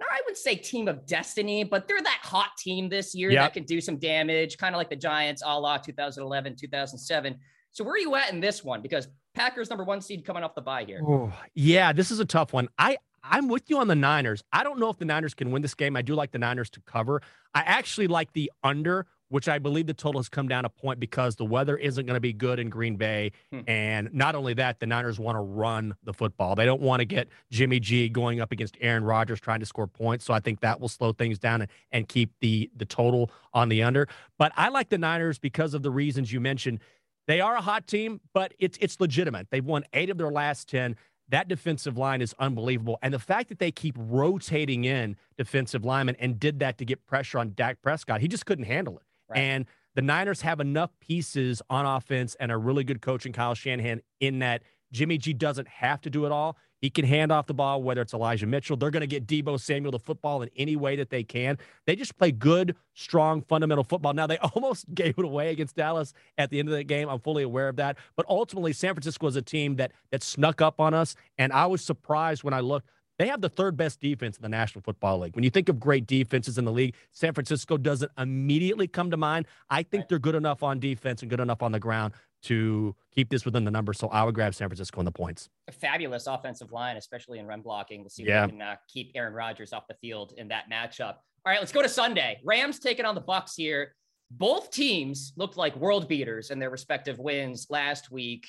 I 0.00 0.20
would 0.26 0.36
say 0.36 0.54
team 0.54 0.86
of 0.86 1.04
destiny, 1.04 1.64
but 1.64 1.88
they're 1.88 2.00
that 2.00 2.20
hot 2.22 2.50
team 2.58 2.88
this 2.88 3.12
year 3.12 3.30
yep. 3.30 3.42
that 3.42 3.54
can 3.54 3.64
do 3.64 3.80
some 3.80 3.98
damage, 3.98 4.56
kind 4.56 4.74
of 4.74 4.78
like 4.78 4.90
the 4.90 4.96
Giants 4.96 5.42
a 5.44 5.58
la 5.58 5.78
2011, 5.78 6.56
2007. 6.56 7.38
So 7.72 7.84
where 7.84 7.94
are 7.94 7.98
you 7.98 8.14
at 8.14 8.32
in 8.32 8.40
this 8.40 8.62
one? 8.62 8.82
Because 8.82 9.08
Packers 9.34 9.70
number 9.70 9.84
one 9.84 10.00
seed 10.00 10.24
coming 10.24 10.42
off 10.42 10.54
the 10.54 10.60
bye 10.60 10.84
here. 10.84 11.00
Oh, 11.06 11.32
yeah, 11.54 11.92
this 11.92 12.10
is 12.10 12.20
a 12.20 12.24
tough 12.24 12.52
one. 12.52 12.68
I 12.78 12.98
I'm 13.24 13.48
with 13.48 13.70
you 13.70 13.78
on 13.78 13.88
the 13.88 13.94
Niners. 13.94 14.42
I 14.52 14.64
don't 14.64 14.80
know 14.80 14.90
if 14.90 14.98
the 14.98 15.04
Niners 15.04 15.32
can 15.32 15.52
win 15.52 15.62
this 15.62 15.74
game. 15.74 15.96
I 15.96 16.02
do 16.02 16.14
like 16.14 16.32
the 16.32 16.38
Niners 16.38 16.68
to 16.70 16.80
cover. 16.80 17.22
I 17.54 17.60
actually 17.60 18.08
like 18.08 18.32
the 18.32 18.50
under 18.64 19.06
which 19.32 19.48
I 19.48 19.58
believe 19.58 19.86
the 19.86 19.94
total 19.94 20.18
has 20.18 20.28
come 20.28 20.46
down 20.46 20.66
a 20.66 20.68
point 20.68 21.00
because 21.00 21.36
the 21.36 21.44
weather 21.46 21.78
isn't 21.78 22.04
going 22.04 22.16
to 22.16 22.20
be 22.20 22.34
good 22.34 22.58
in 22.58 22.68
Green 22.68 22.96
Bay. 22.96 23.32
Hmm. 23.50 23.60
And 23.66 24.12
not 24.12 24.34
only 24.34 24.52
that, 24.54 24.78
the 24.78 24.84
Niners 24.84 25.18
want 25.18 25.36
to 25.36 25.40
run 25.40 25.94
the 26.04 26.12
football. 26.12 26.54
They 26.54 26.66
don't 26.66 26.82
want 26.82 27.00
to 27.00 27.06
get 27.06 27.28
Jimmy 27.50 27.80
G 27.80 28.10
going 28.10 28.42
up 28.42 28.52
against 28.52 28.76
Aaron 28.82 29.04
Rodgers 29.04 29.40
trying 29.40 29.60
to 29.60 29.66
score 29.66 29.86
points. 29.86 30.26
So 30.26 30.34
I 30.34 30.40
think 30.40 30.60
that 30.60 30.80
will 30.80 30.90
slow 30.90 31.14
things 31.14 31.38
down 31.38 31.62
and, 31.62 31.70
and 31.92 32.06
keep 32.06 32.30
the 32.40 32.70
the 32.76 32.84
total 32.84 33.30
on 33.54 33.70
the 33.70 33.82
under. 33.82 34.06
But 34.36 34.52
I 34.54 34.68
like 34.68 34.90
the 34.90 34.98
Niners 34.98 35.38
because 35.38 35.72
of 35.72 35.82
the 35.82 35.90
reasons 35.90 36.30
you 36.30 36.38
mentioned. 36.38 36.80
They 37.26 37.40
are 37.40 37.56
a 37.56 37.60
hot 37.60 37.86
team, 37.86 38.20
but 38.34 38.54
it's 38.58 38.78
it's 38.80 39.00
legitimate. 39.00 39.48
They've 39.50 39.64
won 39.64 39.84
eight 39.92 40.10
of 40.10 40.18
their 40.18 40.30
last 40.30 40.68
ten. 40.68 40.96
That 41.28 41.48
defensive 41.48 41.96
line 41.96 42.20
is 42.20 42.34
unbelievable. 42.38 42.98
And 43.00 43.14
the 43.14 43.18
fact 43.18 43.48
that 43.48 43.58
they 43.58 43.70
keep 43.70 43.94
rotating 43.98 44.84
in 44.84 45.16
defensive 45.38 45.84
linemen 45.84 46.16
and 46.18 46.38
did 46.38 46.58
that 46.58 46.78
to 46.78 46.84
get 46.84 47.06
pressure 47.06 47.38
on 47.38 47.54
Dak 47.54 47.80
Prescott, 47.80 48.20
he 48.20 48.28
just 48.28 48.44
couldn't 48.44 48.64
handle 48.64 48.98
it. 48.98 49.04
Right. 49.30 49.38
And 49.38 49.66
the 49.94 50.02
Niners 50.02 50.42
have 50.42 50.60
enough 50.60 50.90
pieces 51.00 51.62
on 51.70 51.86
offense 51.86 52.34
and 52.40 52.50
a 52.50 52.56
really 52.56 52.84
good 52.84 53.00
coach 53.00 53.24
in 53.24 53.32
Kyle 53.32 53.54
Shanahan 53.54 54.02
in 54.20 54.40
that 54.40 54.62
Jimmy 54.92 55.16
G 55.16 55.32
doesn't 55.32 55.68
have 55.68 56.00
to 56.02 56.10
do 56.10 56.26
it 56.26 56.32
all. 56.32 56.56
He 56.82 56.90
can 56.90 57.04
hand 57.04 57.30
off 57.30 57.46
the 57.46 57.54
ball, 57.54 57.80
whether 57.80 58.02
it's 58.02 58.12
Elijah 58.12 58.46
Mitchell. 58.46 58.76
They're 58.76 58.90
going 58.90 59.02
to 59.02 59.06
get 59.06 59.24
Deebo 59.24 59.58
Samuel 59.58 59.92
the 59.92 60.00
football 60.00 60.42
in 60.42 60.50
any 60.56 60.74
way 60.74 60.96
that 60.96 61.10
they 61.10 61.22
can. 61.22 61.56
They 61.86 61.94
just 61.94 62.18
play 62.18 62.32
good, 62.32 62.74
strong, 62.94 63.40
fundamental 63.42 63.84
football. 63.84 64.12
Now, 64.14 64.26
they 64.26 64.38
almost 64.54 64.92
gave 64.92 65.16
it 65.16 65.24
away 65.24 65.52
against 65.52 65.76
Dallas 65.76 66.12
at 66.36 66.50
the 66.50 66.58
end 66.58 66.68
of 66.68 66.74
the 66.74 66.82
game. 66.82 67.08
I'm 67.08 67.20
fully 67.20 67.44
aware 67.44 67.68
of 67.68 67.76
that. 67.76 67.98
But 68.16 68.26
ultimately, 68.28 68.72
San 68.72 68.94
Francisco 68.94 69.28
is 69.28 69.36
a 69.36 69.42
team 69.42 69.76
that 69.76 69.92
that 70.10 70.24
snuck 70.24 70.60
up 70.60 70.80
on 70.80 70.92
us. 70.92 71.14
And 71.38 71.52
I 71.52 71.66
was 71.66 71.82
surprised 71.84 72.42
when 72.42 72.52
I 72.52 72.60
looked. 72.60 72.88
They 73.18 73.28
have 73.28 73.42
the 73.42 73.48
third 73.48 73.76
best 73.76 74.00
defense 74.00 74.36
in 74.36 74.42
the 74.42 74.48
National 74.48 74.82
Football 74.82 75.20
League. 75.20 75.36
When 75.36 75.44
you 75.44 75.50
think 75.50 75.68
of 75.68 75.78
great 75.78 76.06
defenses 76.06 76.58
in 76.58 76.64
the 76.64 76.72
league, 76.72 76.96
San 77.12 77.34
Francisco 77.34 77.76
doesn't 77.76 78.10
immediately 78.18 78.88
come 78.88 79.10
to 79.12 79.16
mind. 79.16 79.46
I 79.70 79.84
think 79.84 80.08
they're 80.08 80.18
good 80.18 80.34
enough 80.34 80.64
on 80.64 80.80
defense 80.80 81.22
and 81.22 81.30
good 81.30 81.38
enough 81.38 81.62
on 81.62 81.70
the 81.70 81.78
ground 81.78 82.14
to 82.42 82.94
keep 83.14 83.30
this 83.30 83.44
within 83.44 83.64
the 83.64 83.70
number. 83.70 83.92
So 83.92 84.08
I 84.08 84.24
would 84.24 84.34
grab 84.34 84.54
San 84.54 84.68
Francisco 84.68 85.00
in 85.00 85.04
the 85.04 85.12
points. 85.12 85.48
A 85.68 85.72
fabulous 85.72 86.26
offensive 86.26 86.72
line, 86.72 86.96
especially 86.96 87.38
in 87.38 87.46
run 87.46 87.60
blocking. 87.60 88.00
We'll 88.00 88.10
see 88.10 88.24
if 88.24 88.44
we 88.44 88.50
can 88.50 88.62
uh, 88.62 88.76
keep 88.88 89.12
Aaron 89.14 89.32
Rodgers 89.32 89.72
off 89.72 89.86
the 89.86 89.94
field 89.94 90.34
in 90.36 90.48
that 90.48 90.64
matchup. 90.70 91.16
All 91.44 91.52
right, 91.52 91.58
let's 91.58 91.72
go 91.72 91.82
to 91.82 91.88
Sunday. 91.88 92.40
Rams 92.44 92.78
taking 92.78 93.04
on 93.04 93.14
the 93.14 93.20
Bucs 93.20 93.52
here. 93.56 93.94
Both 94.30 94.70
teams 94.70 95.32
looked 95.36 95.56
like 95.56 95.76
world 95.76 96.08
beaters 96.08 96.50
in 96.50 96.58
their 96.58 96.70
respective 96.70 97.18
wins 97.18 97.66
last 97.68 98.10
week. 98.10 98.48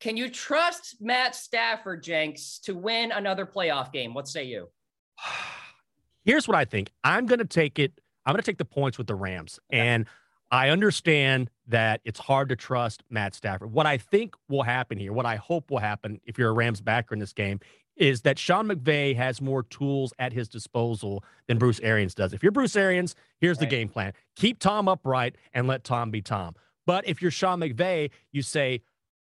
Can 0.00 0.16
you 0.16 0.28
trust 0.28 0.96
Matt 1.00 1.34
Stafford, 1.34 2.02
Jenks, 2.02 2.58
to 2.64 2.74
win 2.74 3.12
another 3.12 3.46
playoff 3.46 3.92
game? 3.92 4.12
What 4.12 4.28
say 4.28 4.44
you? 4.44 4.68
Here's 6.24 6.46
what 6.46 6.56
I 6.56 6.64
think. 6.64 6.90
I'm 7.04 7.26
going 7.26 7.38
to 7.38 7.44
take 7.44 7.78
it. 7.78 7.98
I'm 8.26 8.32
going 8.32 8.42
to 8.42 8.46
take 8.46 8.58
the 8.58 8.64
points 8.64 8.98
with 8.98 9.06
the 9.06 9.14
Rams. 9.14 9.60
Okay. 9.72 9.80
And 9.80 10.06
I 10.56 10.70
understand 10.70 11.50
that 11.68 12.00
it's 12.04 12.18
hard 12.18 12.48
to 12.48 12.56
trust 12.56 13.02
Matt 13.10 13.34
Stafford. 13.34 13.72
What 13.72 13.86
I 13.86 13.98
think 13.98 14.34
will 14.48 14.62
happen 14.62 14.98
here, 14.98 15.12
what 15.12 15.26
I 15.26 15.36
hope 15.36 15.70
will 15.70 15.78
happen 15.78 16.20
if 16.24 16.38
you're 16.38 16.48
a 16.48 16.54
Rams 16.54 16.80
backer 16.80 17.14
in 17.14 17.18
this 17.18 17.34
game, 17.34 17.60
is 17.96 18.22
that 18.22 18.38
Sean 18.38 18.66
McVay 18.66 19.14
has 19.16 19.40
more 19.40 19.62
tools 19.64 20.14
at 20.18 20.32
his 20.32 20.48
disposal 20.48 21.22
than 21.46 21.58
Bruce 21.58 21.80
Arians 21.80 22.14
does. 22.14 22.32
If 22.32 22.42
you're 22.42 22.52
Bruce 22.52 22.74
Arians, 22.74 23.14
here's 23.38 23.58
right. 23.58 23.68
the 23.68 23.76
game 23.76 23.88
plan 23.88 24.12
keep 24.34 24.58
Tom 24.58 24.88
upright 24.88 25.36
and 25.52 25.66
let 25.66 25.84
Tom 25.84 26.10
be 26.10 26.22
Tom. 26.22 26.54
But 26.86 27.06
if 27.06 27.20
you're 27.20 27.30
Sean 27.30 27.60
McVay, 27.60 28.10
you 28.32 28.40
say, 28.40 28.80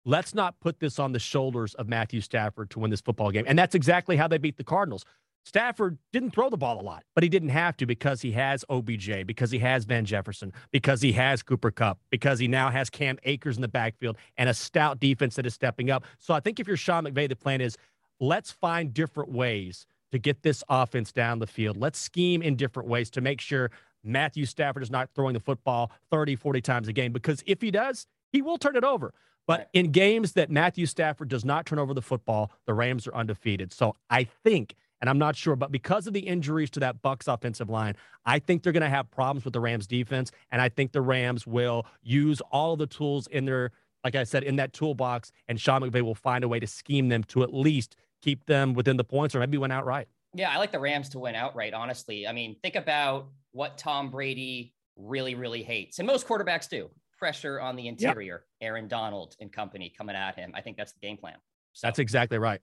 let's 0.05 0.35
not 0.35 0.59
put 0.61 0.81
this 0.81 0.99
on 0.99 1.13
the 1.13 1.19
shoulders 1.21 1.75
of 1.75 1.89
Matthew 1.89 2.21
Stafford 2.21 2.71
to 2.71 2.81
win 2.81 2.91
this 2.91 3.01
football 3.01 3.31
game. 3.31 3.45
And 3.47 3.59
that's 3.59 3.75
exactly 3.75 4.17
how 4.17 4.27
they 4.27 4.39
beat 4.39 4.57
the 4.57 4.65
Cardinals. 4.65 5.05
Stafford 5.45 5.99
didn't 6.13 6.31
throw 6.31 6.49
the 6.49 6.57
ball 6.57 6.81
a 6.81 6.83
lot, 6.83 7.05
but 7.15 7.23
he 7.23 7.29
didn't 7.29 7.49
have 7.49 7.77
to 7.79 7.87
because 7.87 8.23
he 8.23 8.33
has 8.33 8.65
OBJ, 8.71 9.27
because 9.27 9.51
he 9.51 9.59
has 9.59 9.85
Van 9.85 10.05
Jefferson, 10.05 10.53
because 10.71 11.03
he 11.03 11.13
has 11.13 11.43
Cooper 11.43 11.71
Kupp, 11.71 11.99
because 12.11 12.39
he 12.39 12.47
now 12.47 12.71
has 12.71 12.89
Cam 12.89 13.19
Akers 13.25 13.57
in 13.57 13.63
the 13.63 13.69
backfield 13.69 14.17
and 14.37 14.49
a 14.49 14.55
stout 14.55 15.01
defense 15.01 15.35
that 15.37 15.47
is 15.47 15.55
stepping 15.55 15.91
up. 15.91 16.05
So 16.19 16.33
I 16.33 16.41
think 16.41 16.61
if 16.61 16.69
you're 16.69 16.77
Sean 16.77 17.05
McVay, 17.05 17.29
the 17.29 17.37
plan 17.37 17.61
is 17.61 17.77
let's 18.21 18.53
find 18.53 18.95
different 18.95 19.33
ways 19.33 19.87
to 20.13 20.19
get 20.19 20.43
this 20.43 20.63
offense 20.69 21.11
down 21.11 21.39
the 21.39 21.47
field. 21.47 21.77
Let's 21.77 21.99
scheme 21.99 22.43
in 22.43 22.55
different 22.55 22.89
ways 22.89 23.11
to 23.11 23.21
make 23.21 23.41
sure 23.41 23.71
Matthew 24.05 24.47
Stafford 24.47 24.83
is 24.83 24.91
not 24.91 25.11
throwing 25.15 25.35
the 25.35 25.41
football 25.41 25.91
30, 26.11 26.37
40 26.37 26.61
times 26.61 26.89
a 26.89 26.93
game, 26.93 27.13
because 27.13 27.43
if 27.47 27.61
he 27.61 27.71
does, 27.71 28.07
he 28.31 28.43
will 28.43 28.59
turn 28.59 28.77
it 28.77 28.85
over. 28.85 29.15
But 29.47 29.69
in 29.73 29.91
games 29.91 30.33
that 30.33 30.51
Matthew 30.51 30.87
Stafford 30.87 31.29
does 31.29 31.45
not 31.45 31.67
turn 31.67 31.79
over 31.79 31.95
the 31.95 32.03
football, 32.03 32.53
the 32.67 32.75
Rams 32.75 33.09
are 33.09 33.15
undefeated. 33.15 33.73
So 33.73 33.97
I 34.09 34.25
think 34.25 34.77
and 35.03 35.11
I'm 35.11 35.19
not 35.19 35.35
sure, 35.35 35.57
but 35.57 35.73
because 35.73 36.07
of 36.07 36.13
the 36.13 36.21
injuries 36.21 36.71
to 36.71 36.81
that 36.81 37.03
Bucs 37.03 37.27
offensive 37.27 37.69
line, 37.69 37.97
I 38.25 38.39
think 38.39 38.63
they're 38.63 38.73
going 38.73 38.85
to 38.85 38.89
have 38.89 39.11
problems 39.11 39.45
with 39.45 39.53
the 39.53 39.61
Rams 39.61 39.89
defense, 39.89 40.31
and 40.53 40.63
I 40.63 40.69
think 40.69 40.93
the 40.93 41.03
Rams 41.03 41.45
will 41.45 41.87
use 42.03 42.41
all 42.53 42.75
of 42.75 42.79
the 42.79 42.87
tools 42.87 43.27
in 43.27 43.45
their, 43.45 43.73
like 44.05 44.15
I 44.15 44.23
said, 44.23 44.45
in 44.45 44.57
that 44.57 44.73
toolbox, 44.73 45.33
and 45.49 45.61
Sean 45.61 45.83
McVay 45.83 46.03
will 46.03 46.15
find 46.15 46.45
a 46.45 46.49
way 46.49 46.61
to 46.61 46.69
scheme 46.69 47.09
them 47.09 47.25
to 47.25 47.43
at 47.43 47.53
least 47.53 47.97
keep 48.23 48.47
them 48.47 48.75
within 48.75 48.97
the 48.97 49.03
points 49.03 49.35
or 49.35 49.41
maybe 49.41 49.59
win 49.59 49.73
outright. 49.73 50.07
Yeah, 50.35 50.51
I 50.51 50.59
like 50.59 50.71
the 50.71 50.79
Rams 50.79 51.09
to 51.11 51.19
win 51.19 51.35
outright. 51.35 51.75
Honestly, 51.75 52.29
I 52.29 52.33
mean, 52.33 52.55
think 52.63 52.77
about 52.77 53.27
what 53.51 53.77
Tom 53.77 54.09
Brady 54.09 54.73
really, 54.97 55.35
really 55.35 55.65
hates, 55.65 55.99
and 55.99 56.07
most 56.07 56.29
quarterbacks 56.29 56.69
do. 56.69 56.89
Pressure 57.19 57.61
on 57.61 57.75
the 57.77 57.89
interior, 57.89 58.45
yep. 58.61 58.69
Aaron 58.69 58.87
Donald 58.89 59.37
and 59.41 59.53
company 59.53 59.93
coming 59.97 60.15
at 60.15 60.37
him. 60.37 60.53
I 60.55 60.61
think 60.61 60.77
that's 60.77 60.93
the 60.93 61.01
game 61.01 61.17
plan. 61.17 61.37
So. 61.73 61.87
That's 61.87 61.99
exactly 61.99 62.39
right. 62.39 62.61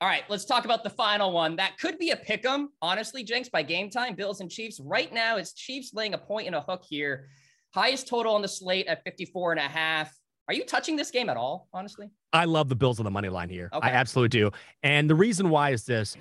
All 0.00 0.08
right, 0.08 0.24
let's 0.28 0.44
talk 0.44 0.66
about 0.66 0.84
the 0.84 0.90
final 0.90 1.32
one. 1.32 1.56
That 1.56 1.78
could 1.78 1.98
be 1.98 2.10
a 2.10 2.16
pick 2.16 2.44
'em, 2.44 2.68
honestly, 2.82 3.24
Jenks, 3.24 3.48
by 3.48 3.62
game 3.62 3.88
time. 3.88 4.14
Bills 4.14 4.40
and 4.40 4.50
Chiefs. 4.50 4.78
Right 4.78 5.10
now, 5.12 5.38
it's 5.38 5.54
Chiefs 5.54 5.94
laying 5.94 6.12
a 6.12 6.18
point 6.18 6.46
and 6.46 6.54
a 6.54 6.60
hook 6.60 6.84
here. 6.86 7.28
Highest 7.74 8.06
total 8.06 8.34
on 8.34 8.42
the 8.42 8.48
slate 8.48 8.86
at 8.88 9.02
54 9.04 9.52
and 9.52 9.60
a 9.60 9.68
half. 9.68 10.14
Are 10.48 10.54
you 10.54 10.64
touching 10.64 10.96
this 10.96 11.10
game 11.10 11.28
at 11.30 11.36
all, 11.36 11.68
honestly? 11.72 12.10
I 12.32 12.44
love 12.44 12.68
the 12.68 12.76
Bills 12.76 13.00
on 13.00 13.04
the 13.04 13.10
money 13.10 13.28
line 13.30 13.48
here. 13.48 13.70
Okay. 13.72 13.88
I 13.88 13.92
absolutely 13.92 14.38
do. 14.38 14.50
And 14.82 15.08
the 15.08 15.14
reason 15.14 15.50
why 15.50 15.70
is 15.70 15.84
this 15.84 16.16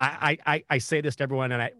I, 0.00 0.38
I, 0.44 0.64
I 0.68 0.78
say 0.78 1.00
this 1.00 1.16
to 1.16 1.22
everyone 1.22 1.52
and 1.52 1.62
I 1.62 1.70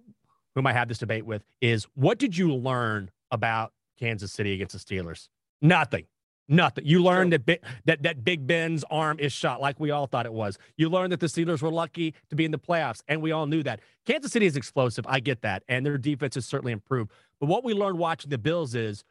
whom 0.55 0.67
I 0.67 0.73
have 0.73 0.89
this 0.89 0.99
debate 0.99 1.27
with 1.27 1.45
is 1.61 1.87
what 1.95 2.19
did 2.19 2.37
you 2.37 2.55
learn 2.55 3.11
about 3.31 3.73
Kansas 3.99 4.33
City 4.33 4.55
against 4.55 4.73
the 4.73 4.97
Steelers? 4.97 5.29
Nothing. 5.61 6.07
Nothing. 6.49 6.85
You 6.85 7.03
learned 7.03 7.33
that 7.33 7.47
Big, 7.47 7.61
that 7.87 8.03
that 8.03 8.23
Big 8.23 8.47
Ben's 8.47 8.85
arm 8.91 9.19
is 9.19 9.33
shot, 9.33 9.61
like 9.61 9.81
we 9.81 9.91
all 9.91 10.07
thought 10.07 10.27
it 10.27 10.33
was. 10.33 10.59
You 10.77 10.91
learned 10.91 11.13
that 11.13 11.21
the 11.21 11.27
Steelers 11.27 11.63
were 11.63 11.71
lucky 11.71 12.15
to 12.29 12.37
be 12.37 12.45
in 12.45 12.51
the 12.51 12.59
playoffs, 12.59 13.01
and 13.09 13.23
we 13.23 13.33
all 13.33 13.47
knew 13.47 13.63
that. 13.63 13.81
Kansas 14.05 14.33
City 14.33 14.45
is 14.45 14.57
explosive. 14.57 15.07
I 15.09 15.21
get 15.21 15.41
that, 15.43 15.63
and 15.69 15.87
their 15.87 15.97
defense 15.97 16.35
has 16.35 16.45
certainly 16.45 16.73
improved. 16.73 17.11
But 17.41 17.47
what 17.47 17.65
we 17.65 17.73
learned 17.73 17.99
watching 17.99 18.29
the 18.29 18.37
Bills 18.37 18.75
is, 18.75 19.05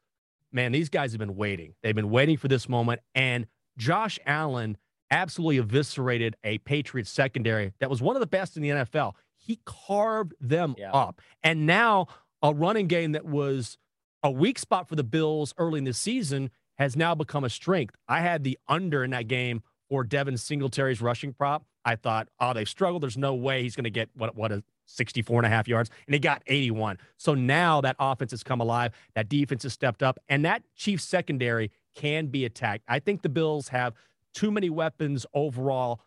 man, 0.51 0.71
these 0.71 0.89
guys 0.89 1.11
have 1.11 1.19
been 1.19 1.35
waiting. 1.35 1.73
They've 1.81 1.95
been 1.95 2.11
waiting 2.11 2.37
for 2.37 2.47
this 2.47 2.69
moment, 2.69 3.01
and 3.15 3.47
Josh 3.77 4.19
Allen 4.27 4.77
absolutely 5.09 5.57
eviscerated 5.57 6.35
a 6.43 6.59
Patriots 6.59 7.09
secondary 7.09 7.73
that 7.79 7.89
was 7.89 8.01
one 8.01 8.15
of 8.15 8.19
the 8.19 8.27
best 8.27 8.57
in 8.57 8.63
the 8.63 8.69
NFL. 8.69 9.13
He 9.37 9.59
carved 9.65 10.35
them 10.39 10.75
yeah. 10.77 10.91
up, 10.91 11.19
and 11.41 11.65
now 11.65 12.07
a 12.43 12.53
running 12.53 12.87
game 12.87 13.13
that 13.13 13.25
was 13.25 13.79
a 14.21 14.29
weak 14.29 14.59
spot 14.59 14.87
for 14.87 14.95
the 14.95 15.03
Bills 15.03 15.55
early 15.57 15.79
in 15.79 15.83
the 15.83 15.93
season 15.93 16.51
has 16.77 16.95
now 16.95 17.15
become 17.15 17.43
a 17.43 17.49
strength. 17.49 17.95
I 18.07 18.21
had 18.21 18.43
the 18.43 18.57
under 18.67 19.03
in 19.03 19.11
that 19.11 19.27
game 19.27 19.63
for 19.89 20.03
Devin 20.03 20.37
Singletary's 20.37 21.01
rushing 21.01 21.33
prop. 21.33 21.65
I 21.85 21.95
thought, 21.95 22.29
oh, 22.39 22.53
they've 22.53 22.67
struggled. 22.67 23.03
There's 23.03 23.17
no 23.17 23.35
way 23.35 23.63
he's 23.63 23.75
going 23.75 23.83
to 23.83 23.89
get 23.89 24.09
what 24.15 24.35
what 24.35 24.51
a 24.51 24.63
64 24.85 25.39
and 25.39 25.45
a 25.45 25.49
half 25.49 25.67
yards, 25.67 25.89
and 26.07 26.13
he 26.13 26.19
got 26.19 26.43
81. 26.47 26.97
So 27.17 27.33
now 27.33 27.81
that 27.81 27.95
offense 27.99 28.31
has 28.31 28.43
come 28.43 28.59
alive. 28.59 28.91
That 29.15 29.29
defense 29.29 29.63
has 29.63 29.73
stepped 29.73 30.03
up, 30.03 30.19
and 30.27 30.43
that 30.45 30.63
Chiefs 30.75 31.05
secondary 31.05 31.71
can 31.95 32.27
be 32.27 32.45
attacked. 32.45 32.83
I 32.87 32.99
think 32.99 33.21
the 33.21 33.29
Bills 33.29 33.69
have 33.69 33.93
too 34.33 34.51
many 34.51 34.69
weapons 34.69 35.25
overall 35.33 36.01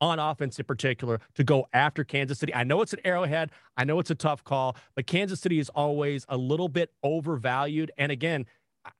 on 0.00 0.18
offense 0.18 0.58
in 0.58 0.64
particular 0.64 1.20
to 1.34 1.44
go 1.44 1.66
after 1.72 2.04
Kansas 2.04 2.38
City. 2.38 2.54
I 2.54 2.64
know 2.64 2.82
it's 2.82 2.92
an 2.92 3.00
arrowhead. 3.04 3.50
I 3.76 3.84
know 3.84 3.98
it's 3.98 4.10
a 4.10 4.14
tough 4.14 4.44
call, 4.44 4.76
but 4.94 5.06
Kansas 5.06 5.40
City 5.40 5.58
is 5.58 5.68
always 5.70 6.26
a 6.28 6.36
little 6.36 6.68
bit 6.68 6.92
overvalued. 7.02 7.90
And 7.96 8.12
again, 8.12 8.46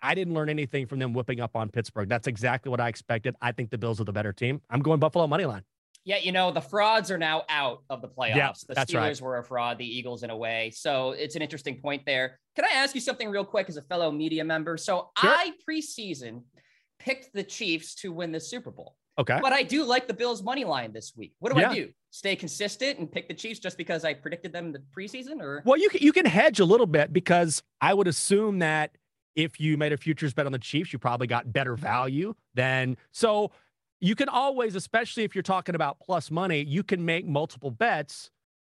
I 0.03 0.15
didn't 0.15 0.35
learn 0.35 0.49
anything 0.49 0.87
from 0.87 0.99
them 0.99 1.13
whipping 1.13 1.41
up 1.41 1.57
on 1.57 1.69
Pittsburgh. 1.71 2.09
That's 2.09 2.27
exactly 2.27 2.71
what 2.71 2.81
I 2.81 2.89
expected. 2.89 3.35
I 3.41 3.53
think 3.53 3.71
the 3.71 3.79
Bills 3.79 4.01
are 4.01 4.05
the 4.05 4.13
better 4.13 4.33
team. 4.33 4.61
I'm 4.71 4.81
going 4.81 5.01
Buffalo 5.01 5.27
money 5.27 5.45
line. 5.45 5.63
Yeah, 6.05 6.19
you 6.19 6.31
know, 6.31 6.53
the 6.53 6.61
frauds 6.61 7.11
are 7.11 7.19
now 7.19 7.43
out 7.49 7.83
of 7.91 8.01
the 8.01 8.09
playoffs. 8.09 8.37
Yeah, 8.37 8.53
the 8.69 8.75
Steelers 8.77 8.95
right. 8.95 9.21
were 9.21 9.39
a 9.39 9.45
fraud, 9.45 9.77
the 9.79 9.85
Eagles 9.85 10.23
in 10.23 10.31
a 10.31 10.37
way. 10.37 10.71
So 10.73 11.11
it's 11.11 11.35
an 11.35 11.43
interesting 11.43 11.81
point 11.81 12.03
there. 12.07 12.39
Can 12.55 12.65
I 12.65 12.75
ask 12.77 12.95
you 12.95 13.01
something 13.01 13.29
real 13.29 13.45
quick 13.45 13.69
as 13.69 13.77
a 13.77 13.83
fellow 13.83 14.13
media 14.13 14.45
member? 14.45 14.77
So 14.77 15.11
sure. 15.19 15.31
I 15.31 15.53
preseason 15.69 16.43
picked 17.01 17.35
the 17.35 17.43
Chiefs 17.43 17.97
to 17.97 18.13
win 18.13 18.31
the 18.31 18.39
Super 18.39 18.71
Bowl. 18.71 18.95
Okay. 19.19 19.39
But 19.43 19.53
I 19.53 19.63
do 19.63 19.85
like 19.85 20.07
the 20.07 20.15
Bills 20.15 20.43
money 20.43 20.65
line 20.65 20.93
this 20.93 21.13
week. 21.17 21.33
What 21.39 21.53
do 21.53 21.61
yeah. 21.61 21.71
I 21.71 21.75
do? 21.75 21.89
Stay 22.11 22.37
consistent 22.37 22.99
and 22.99 23.11
pick 23.11 23.29
the 23.29 23.35
Chiefs 23.35 23.59
just 23.59 23.77
because 23.77 24.05
I 24.05 24.15
predicted 24.15 24.53
them 24.53 24.67
in 24.67 24.73
the 24.73 24.83
preseason 24.97 25.41
or 25.41 25.63
Well, 25.65 25.79
you 25.79 25.89
can 25.89 26.03
you 26.03 26.13
can 26.13 26.27
hedge 26.27 26.61
a 26.61 26.65
little 26.65 26.87
bit 26.87 27.13
because 27.13 27.63
I 27.81 27.95
would 27.95 28.07
assume 28.07 28.61
that 28.61 28.93
if 29.37 29.61
you 29.61 29.77
made 29.77 29.93
a 29.93 29.97
futures 29.97 30.35
bet 30.35 30.47
on 30.47 30.53
the 30.53 30.59
Chiefs, 30.59 30.93
you 30.93 30.99
probably 30.99 31.27
got 31.29 31.53
better 31.53 31.77
value 31.77 32.35
than 32.55 32.97
so 33.13 33.53
you 34.01 34.15
can 34.15 34.29
always, 34.29 34.75
especially 34.75 35.23
if 35.25 35.35
you're 35.35 35.43
talking 35.43 35.75
about 35.75 36.01
plus 36.01 36.31
money, 36.31 36.63
you 36.65 36.83
can 36.83 37.05
make 37.05 37.27
multiple 37.27 37.71
bets 37.71 38.31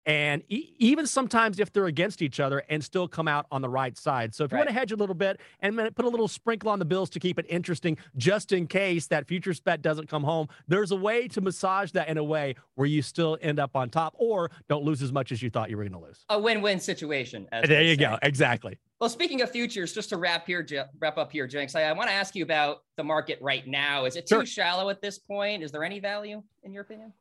and 0.05 0.41
e- 0.47 0.73
even 0.77 1.05
sometimes 1.05 1.59
if 1.59 1.73
they're 1.73 1.87
against 1.87 2.21
each 2.21 2.39
other 2.39 2.63
and 2.69 2.81
still 2.83 3.07
come 3.09 3.27
out 3.27 3.45
on 3.51 3.61
the 3.61 3.67
right 3.67 3.97
side. 3.97 4.33
So 4.33 4.45
if 4.45 4.51
you 4.51 4.55
Right. 4.55 4.61
want 4.61 4.69
to 4.69 4.73
hedge 4.73 4.91
a 4.91 4.95
little 4.95 5.15
bit 5.15 5.39
and 5.59 5.77
then 5.77 5.91
put 5.93 6.05
a 6.05 6.07
little 6.07 6.27
sprinkle 6.29 6.69
on 6.69 6.79
the 6.79 6.85
bills 6.85 7.09
to 7.09 7.19
keep 7.19 7.37
it 7.39 7.45
interesting, 7.49 7.97
just 8.15 8.51
in 8.53 8.67
case 8.67 9.07
that 9.07 9.27
futures 9.27 9.59
bet 9.59 9.81
doesn't 9.81 10.07
come 10.07 10.23
home, 10.23 10.47
there's 10.67 10.91
a 10.91 10.95
way 10.95 11.27
to 11.29 11.41
massage 11.41 11.91
that 11.91 12.07
in 12.07 12.17
a 12.17 12.23
way 12.23 12.55
where 12.75 12.87
you 12.87 13.01
still 13.01 13.37
end 13.41 13.59
up 13.59 13.75
on 13.75 13.89
top 13.89 14.13
or 14.17 14.49
don't 14.69 14.85
lose 14.85 15.01
as 15.01 15.11
much 15.11 15.31
as 15.33 15.41
you 15.41 15.49
thought 15.49 15.69
you 15.69 15.75
were 15.77 15.83
going 15.83 15.99
to 15.99 16.07
lose. 16.07 16.23
A 16.29 16.39
win-win 16.39 16.79
situation. 16.79 17.47
There 17.51 17.81
you 17.83 17.95
say. 17.95 17.97
go. 17.97 18.17
Exactly. 18.21 18.77
Well, 18.99 19.09
speaking 19.09 19.41
of 19.41 19.51
futures, 19.51 19.93
just 19.93 20.09
to 20.09 20.17
wrap 20.17 20.47
here, 20.47 20.65
wrap 20.99 21.17
up 21.17 21.31
here, 21.31 21.45
Jenks, 21.45 21.75
I, 21.75 21.83
I 21.83 21.91
want 21.93 22.09
to 22.09 22.15
ask 22.15 22.35
you 22.35 22.43
about 22.43 22.79
the 22.95 23.03
market 23.03 23.37
right 23.41 23.65
now. 23.67 24.05
Is 24.05 24.15
it 24.15 24.25
too 24.25 24.37
Sure. 24.37 24.45
shallow 24.45 24.89
at 24.89 25.01
this 25.01 25.19
point? 25.19 25.61
Is 25.61 25.71
there 25.71 25.83
any 25.83 25.99
value 25.99 26.41
in 26.63 26.73
your 26.73 26.81
opinion? 26.81 27.13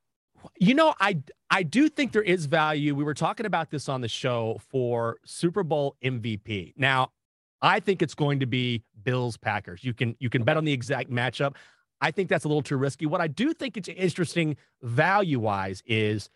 You 0.59 0.75
know, 0.75 0.95
I 1.01 1.19
I 1.51 1.63
do 1.63 1.89
think 1.89 2.13
there 2.13 2.23
is 2.23 2.47
value. 2.47 2.95
We 2.95 3.05
were 3.05 3.15
talking 3.15 3.47
about 3.47 3.71
this 3.71 3.89
on 3.89 4.01
the 4.01 4.09
show 4.09 4.59
for 4.71 5.19
Super 5.25 5.63
Bowl 5.63 5.97
MVP. 6.03 6.75
Now, 6.77 7.11
I 7.63 7.81
think 7.81 8.01
it's 8.01 8.15
going 8.15 8.41
to 8.41 8.47
be 8.47 8.83
Bills 9.03 9.37
Packers. 9.37 9.83
You 9.85 9.93
can 9.93 10.15
you 10.19 10.31
can 10.31 10.45
bet 10.45 10.57
on 10.57 10.65
the 10.65 10.73
exact 10.73 11.11
matchup. 11.11 11.57
I 12.01 12.11
think 12.11 12.29
that's 12.29 12.45
a 12.45 12.49
little 12.49 12.63
too 12.63 12.77
risky. 12.77 13.07
What 13.07 13.21
I 13.21 13.27
do 13.27 13.53
think 13.53 13.77
it's 13.77 13.89
interesting 13.89 14.57
value 14.83 15.41
wise 15.41 15.83
is 15.87 16.29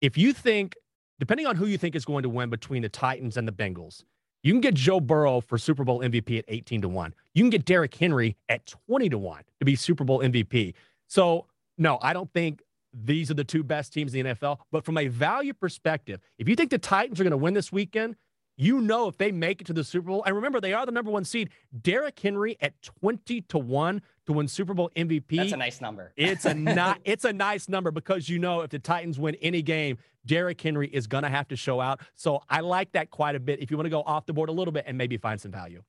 if 0.00 0.16
you 0.16 0.32
think, 0.32 0.74
depending 1.18 1.46
on 1.46 1.56
who 1.56 1.66
you 1.66 1.78
think 1.78 1.94
is 1.94 2.04
going 2.04 2.22
to 2.22 2.28
win 2.28 2.48
between 2.50 2.82
the 2.82 2.88
Titans 2.88 3.36
and 3.36 3.46
the 3.46 3.52
Bengals, 3.52 4.04
you 4.42 4.52
can 4.52 4.60
get 4.60 4.74
Joe 4.74 5.00
Burrow 5.00 5.40
for 5.40 5.58
Super 5.58 5.84
Bowl 5.84 6.00
MVP 6.00 6.38
at 6.38 6.44
18 6.48 6.82
to 6.82 6.88
1. 6.88 7.14
You 7.34 7.42
can 7.42 7.50
get 7.50 7.64
Derrick 7.64 7.94
Henry 7.94 8.36
at 8.48 8.66
20 8.66 9.08
to 9.10 9.18
1 9.18 9.42
to 9.60 9.64
be 9.64 9.76
Super 9.76 10.04
Bowl 10.04 10.20
MVP. 10.20 10.74
So, 11.06 11.46
no, 11.78 11.98
I 12.02 12.12
don't 12.12 12.32
think 12.32 12.62
these 12.92 13.30
are 13.30 13.34
the 13.34 13.44
two 13.44 13.62
best 13.62 13.92
teams 13.92 14.14
in 14.14 14.26
the 14.26 14.34
NFL. 14.34 14.58
But 14.70 14.84
from 14.84 14.98
a 14.98 15.08
value 15.08 15.54
perspective, 15.54 16.20
if 16.38 16.48
you 16.48 16.56
think 16.56 16.70
the 16.70 16.78
Titans 16.78 17.20
are 17.20 17.24
going 17.24 17.30
to 17.32 17.36
win 17.36 17.54
this 17.54 17.72
weekend, 17.72 18.16
you 18.56 18.80
know 18.80 19.08
if 19.08 19.16
they 19.16 19.32
make 19.32 19.60
it 19.60 19.66
to 19.68 19.72
the 19.72 19.84
Super 19.84 20.08
Bowl, 20.08 20.22
and 20.24 20.36
remember 20.36 20.60
they 20.60 20.74
are 20.74 20.84
the 20.84 20.92
number 20.92 21.10
one 21.10 21.24
seed. 21.24 21.50
Derrick 21.80 22.18
Henry 22.18 22.58
at 22.60 22.80
twenty 22.82 23.40
to 23.42 23.58
one 23.58 24.02
to 24.26 24.32
win 24.32 24.48
Super 24.48 24.74
Bowl 24.74 24.90
MVP. 24.96 25.36
That's 25.36 25.52
a 25.52 25.56
nice 25.56 25.80
number. 25.80 26.12
It's 26.16 26.44
a 26.44 26.54
not. 26.54 27.00
it's 27.04 27.24
a 27.24 27.32
nice 27.32 27.68
number 27.68 27.90
because 27.90 28.28
you 28.28 28.38
know 28.38 28.60
if 28.60 28.70
the 28.70 28.78
Titans 28.78 29.18
win 29.18 29.34
any 29.42 29.62
game, 29.62 29.98
Derrick 30.26 30.60
Henry 30.60 30.88
is 30.88 31.06
going 31.06 31.24
to 31.24 31.28
have 31.28 31.48
to 31.48 31.56
show 31.56 31.80
out. 31.80 32.00
So 32.14 32.42
I 32.48 32.60
like 32.60 32.92
that 32.92 33.10
quite 33.10 33.34
a 33.34 33.40
bit. 33.40 33.60
If 33.60 33.70
you 33.70 33.76
want 33.76 33.86
to 33.86 33.90
go 33.90 34.02
off 34.02 34.26
the 34.26 34.32
board 34.32 34.48
a 34.48 34.52
little 34.52 34.72
bit 34.72 34.84
and 34.86 34.96
maybe 34.96 35.16
find 35.16 35.40
some 35.40 35.50
value. 35.50 35.82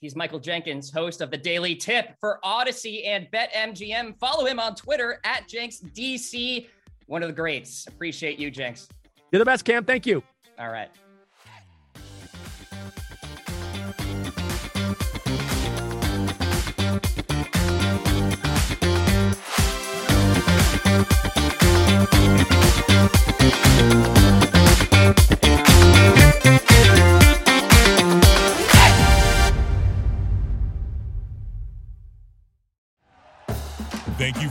He's 0.00 0.16
Michael 0.16 0.38
Jenkins, 0.38 0.90
host 0.90 1.20
of 1.20 1.30
the 1.30 1.36
Daily 1.36 1.74
Tip 1.74 2.14
for 2.20 2.38
Audacy 2.42 3.06
and 3.06 3.28
BetMGM. 3.30 4.18
Follow 4.18 4.46
him 4.46 4.58
on 4.58 4.74
Twitter 4.74 5.20
at 5.24 5.46
JenksDC. 5.46 6.68
One 7.06 7.22
of 7.22 7.28
the 7.28 7.34
greats. 7.34 7.86
Appreciate 7.86 8.38
you, 8.38 8.50
Jenks. 8.50 8.88
You're 9.30 9.40
the 9.40 9.44
best, 9.44 9.64
Cam. 9.64 9.84
Thank 9.84 10.06
you. 10.06 10.22
All 10.58 10.70
right. 10.70 10.88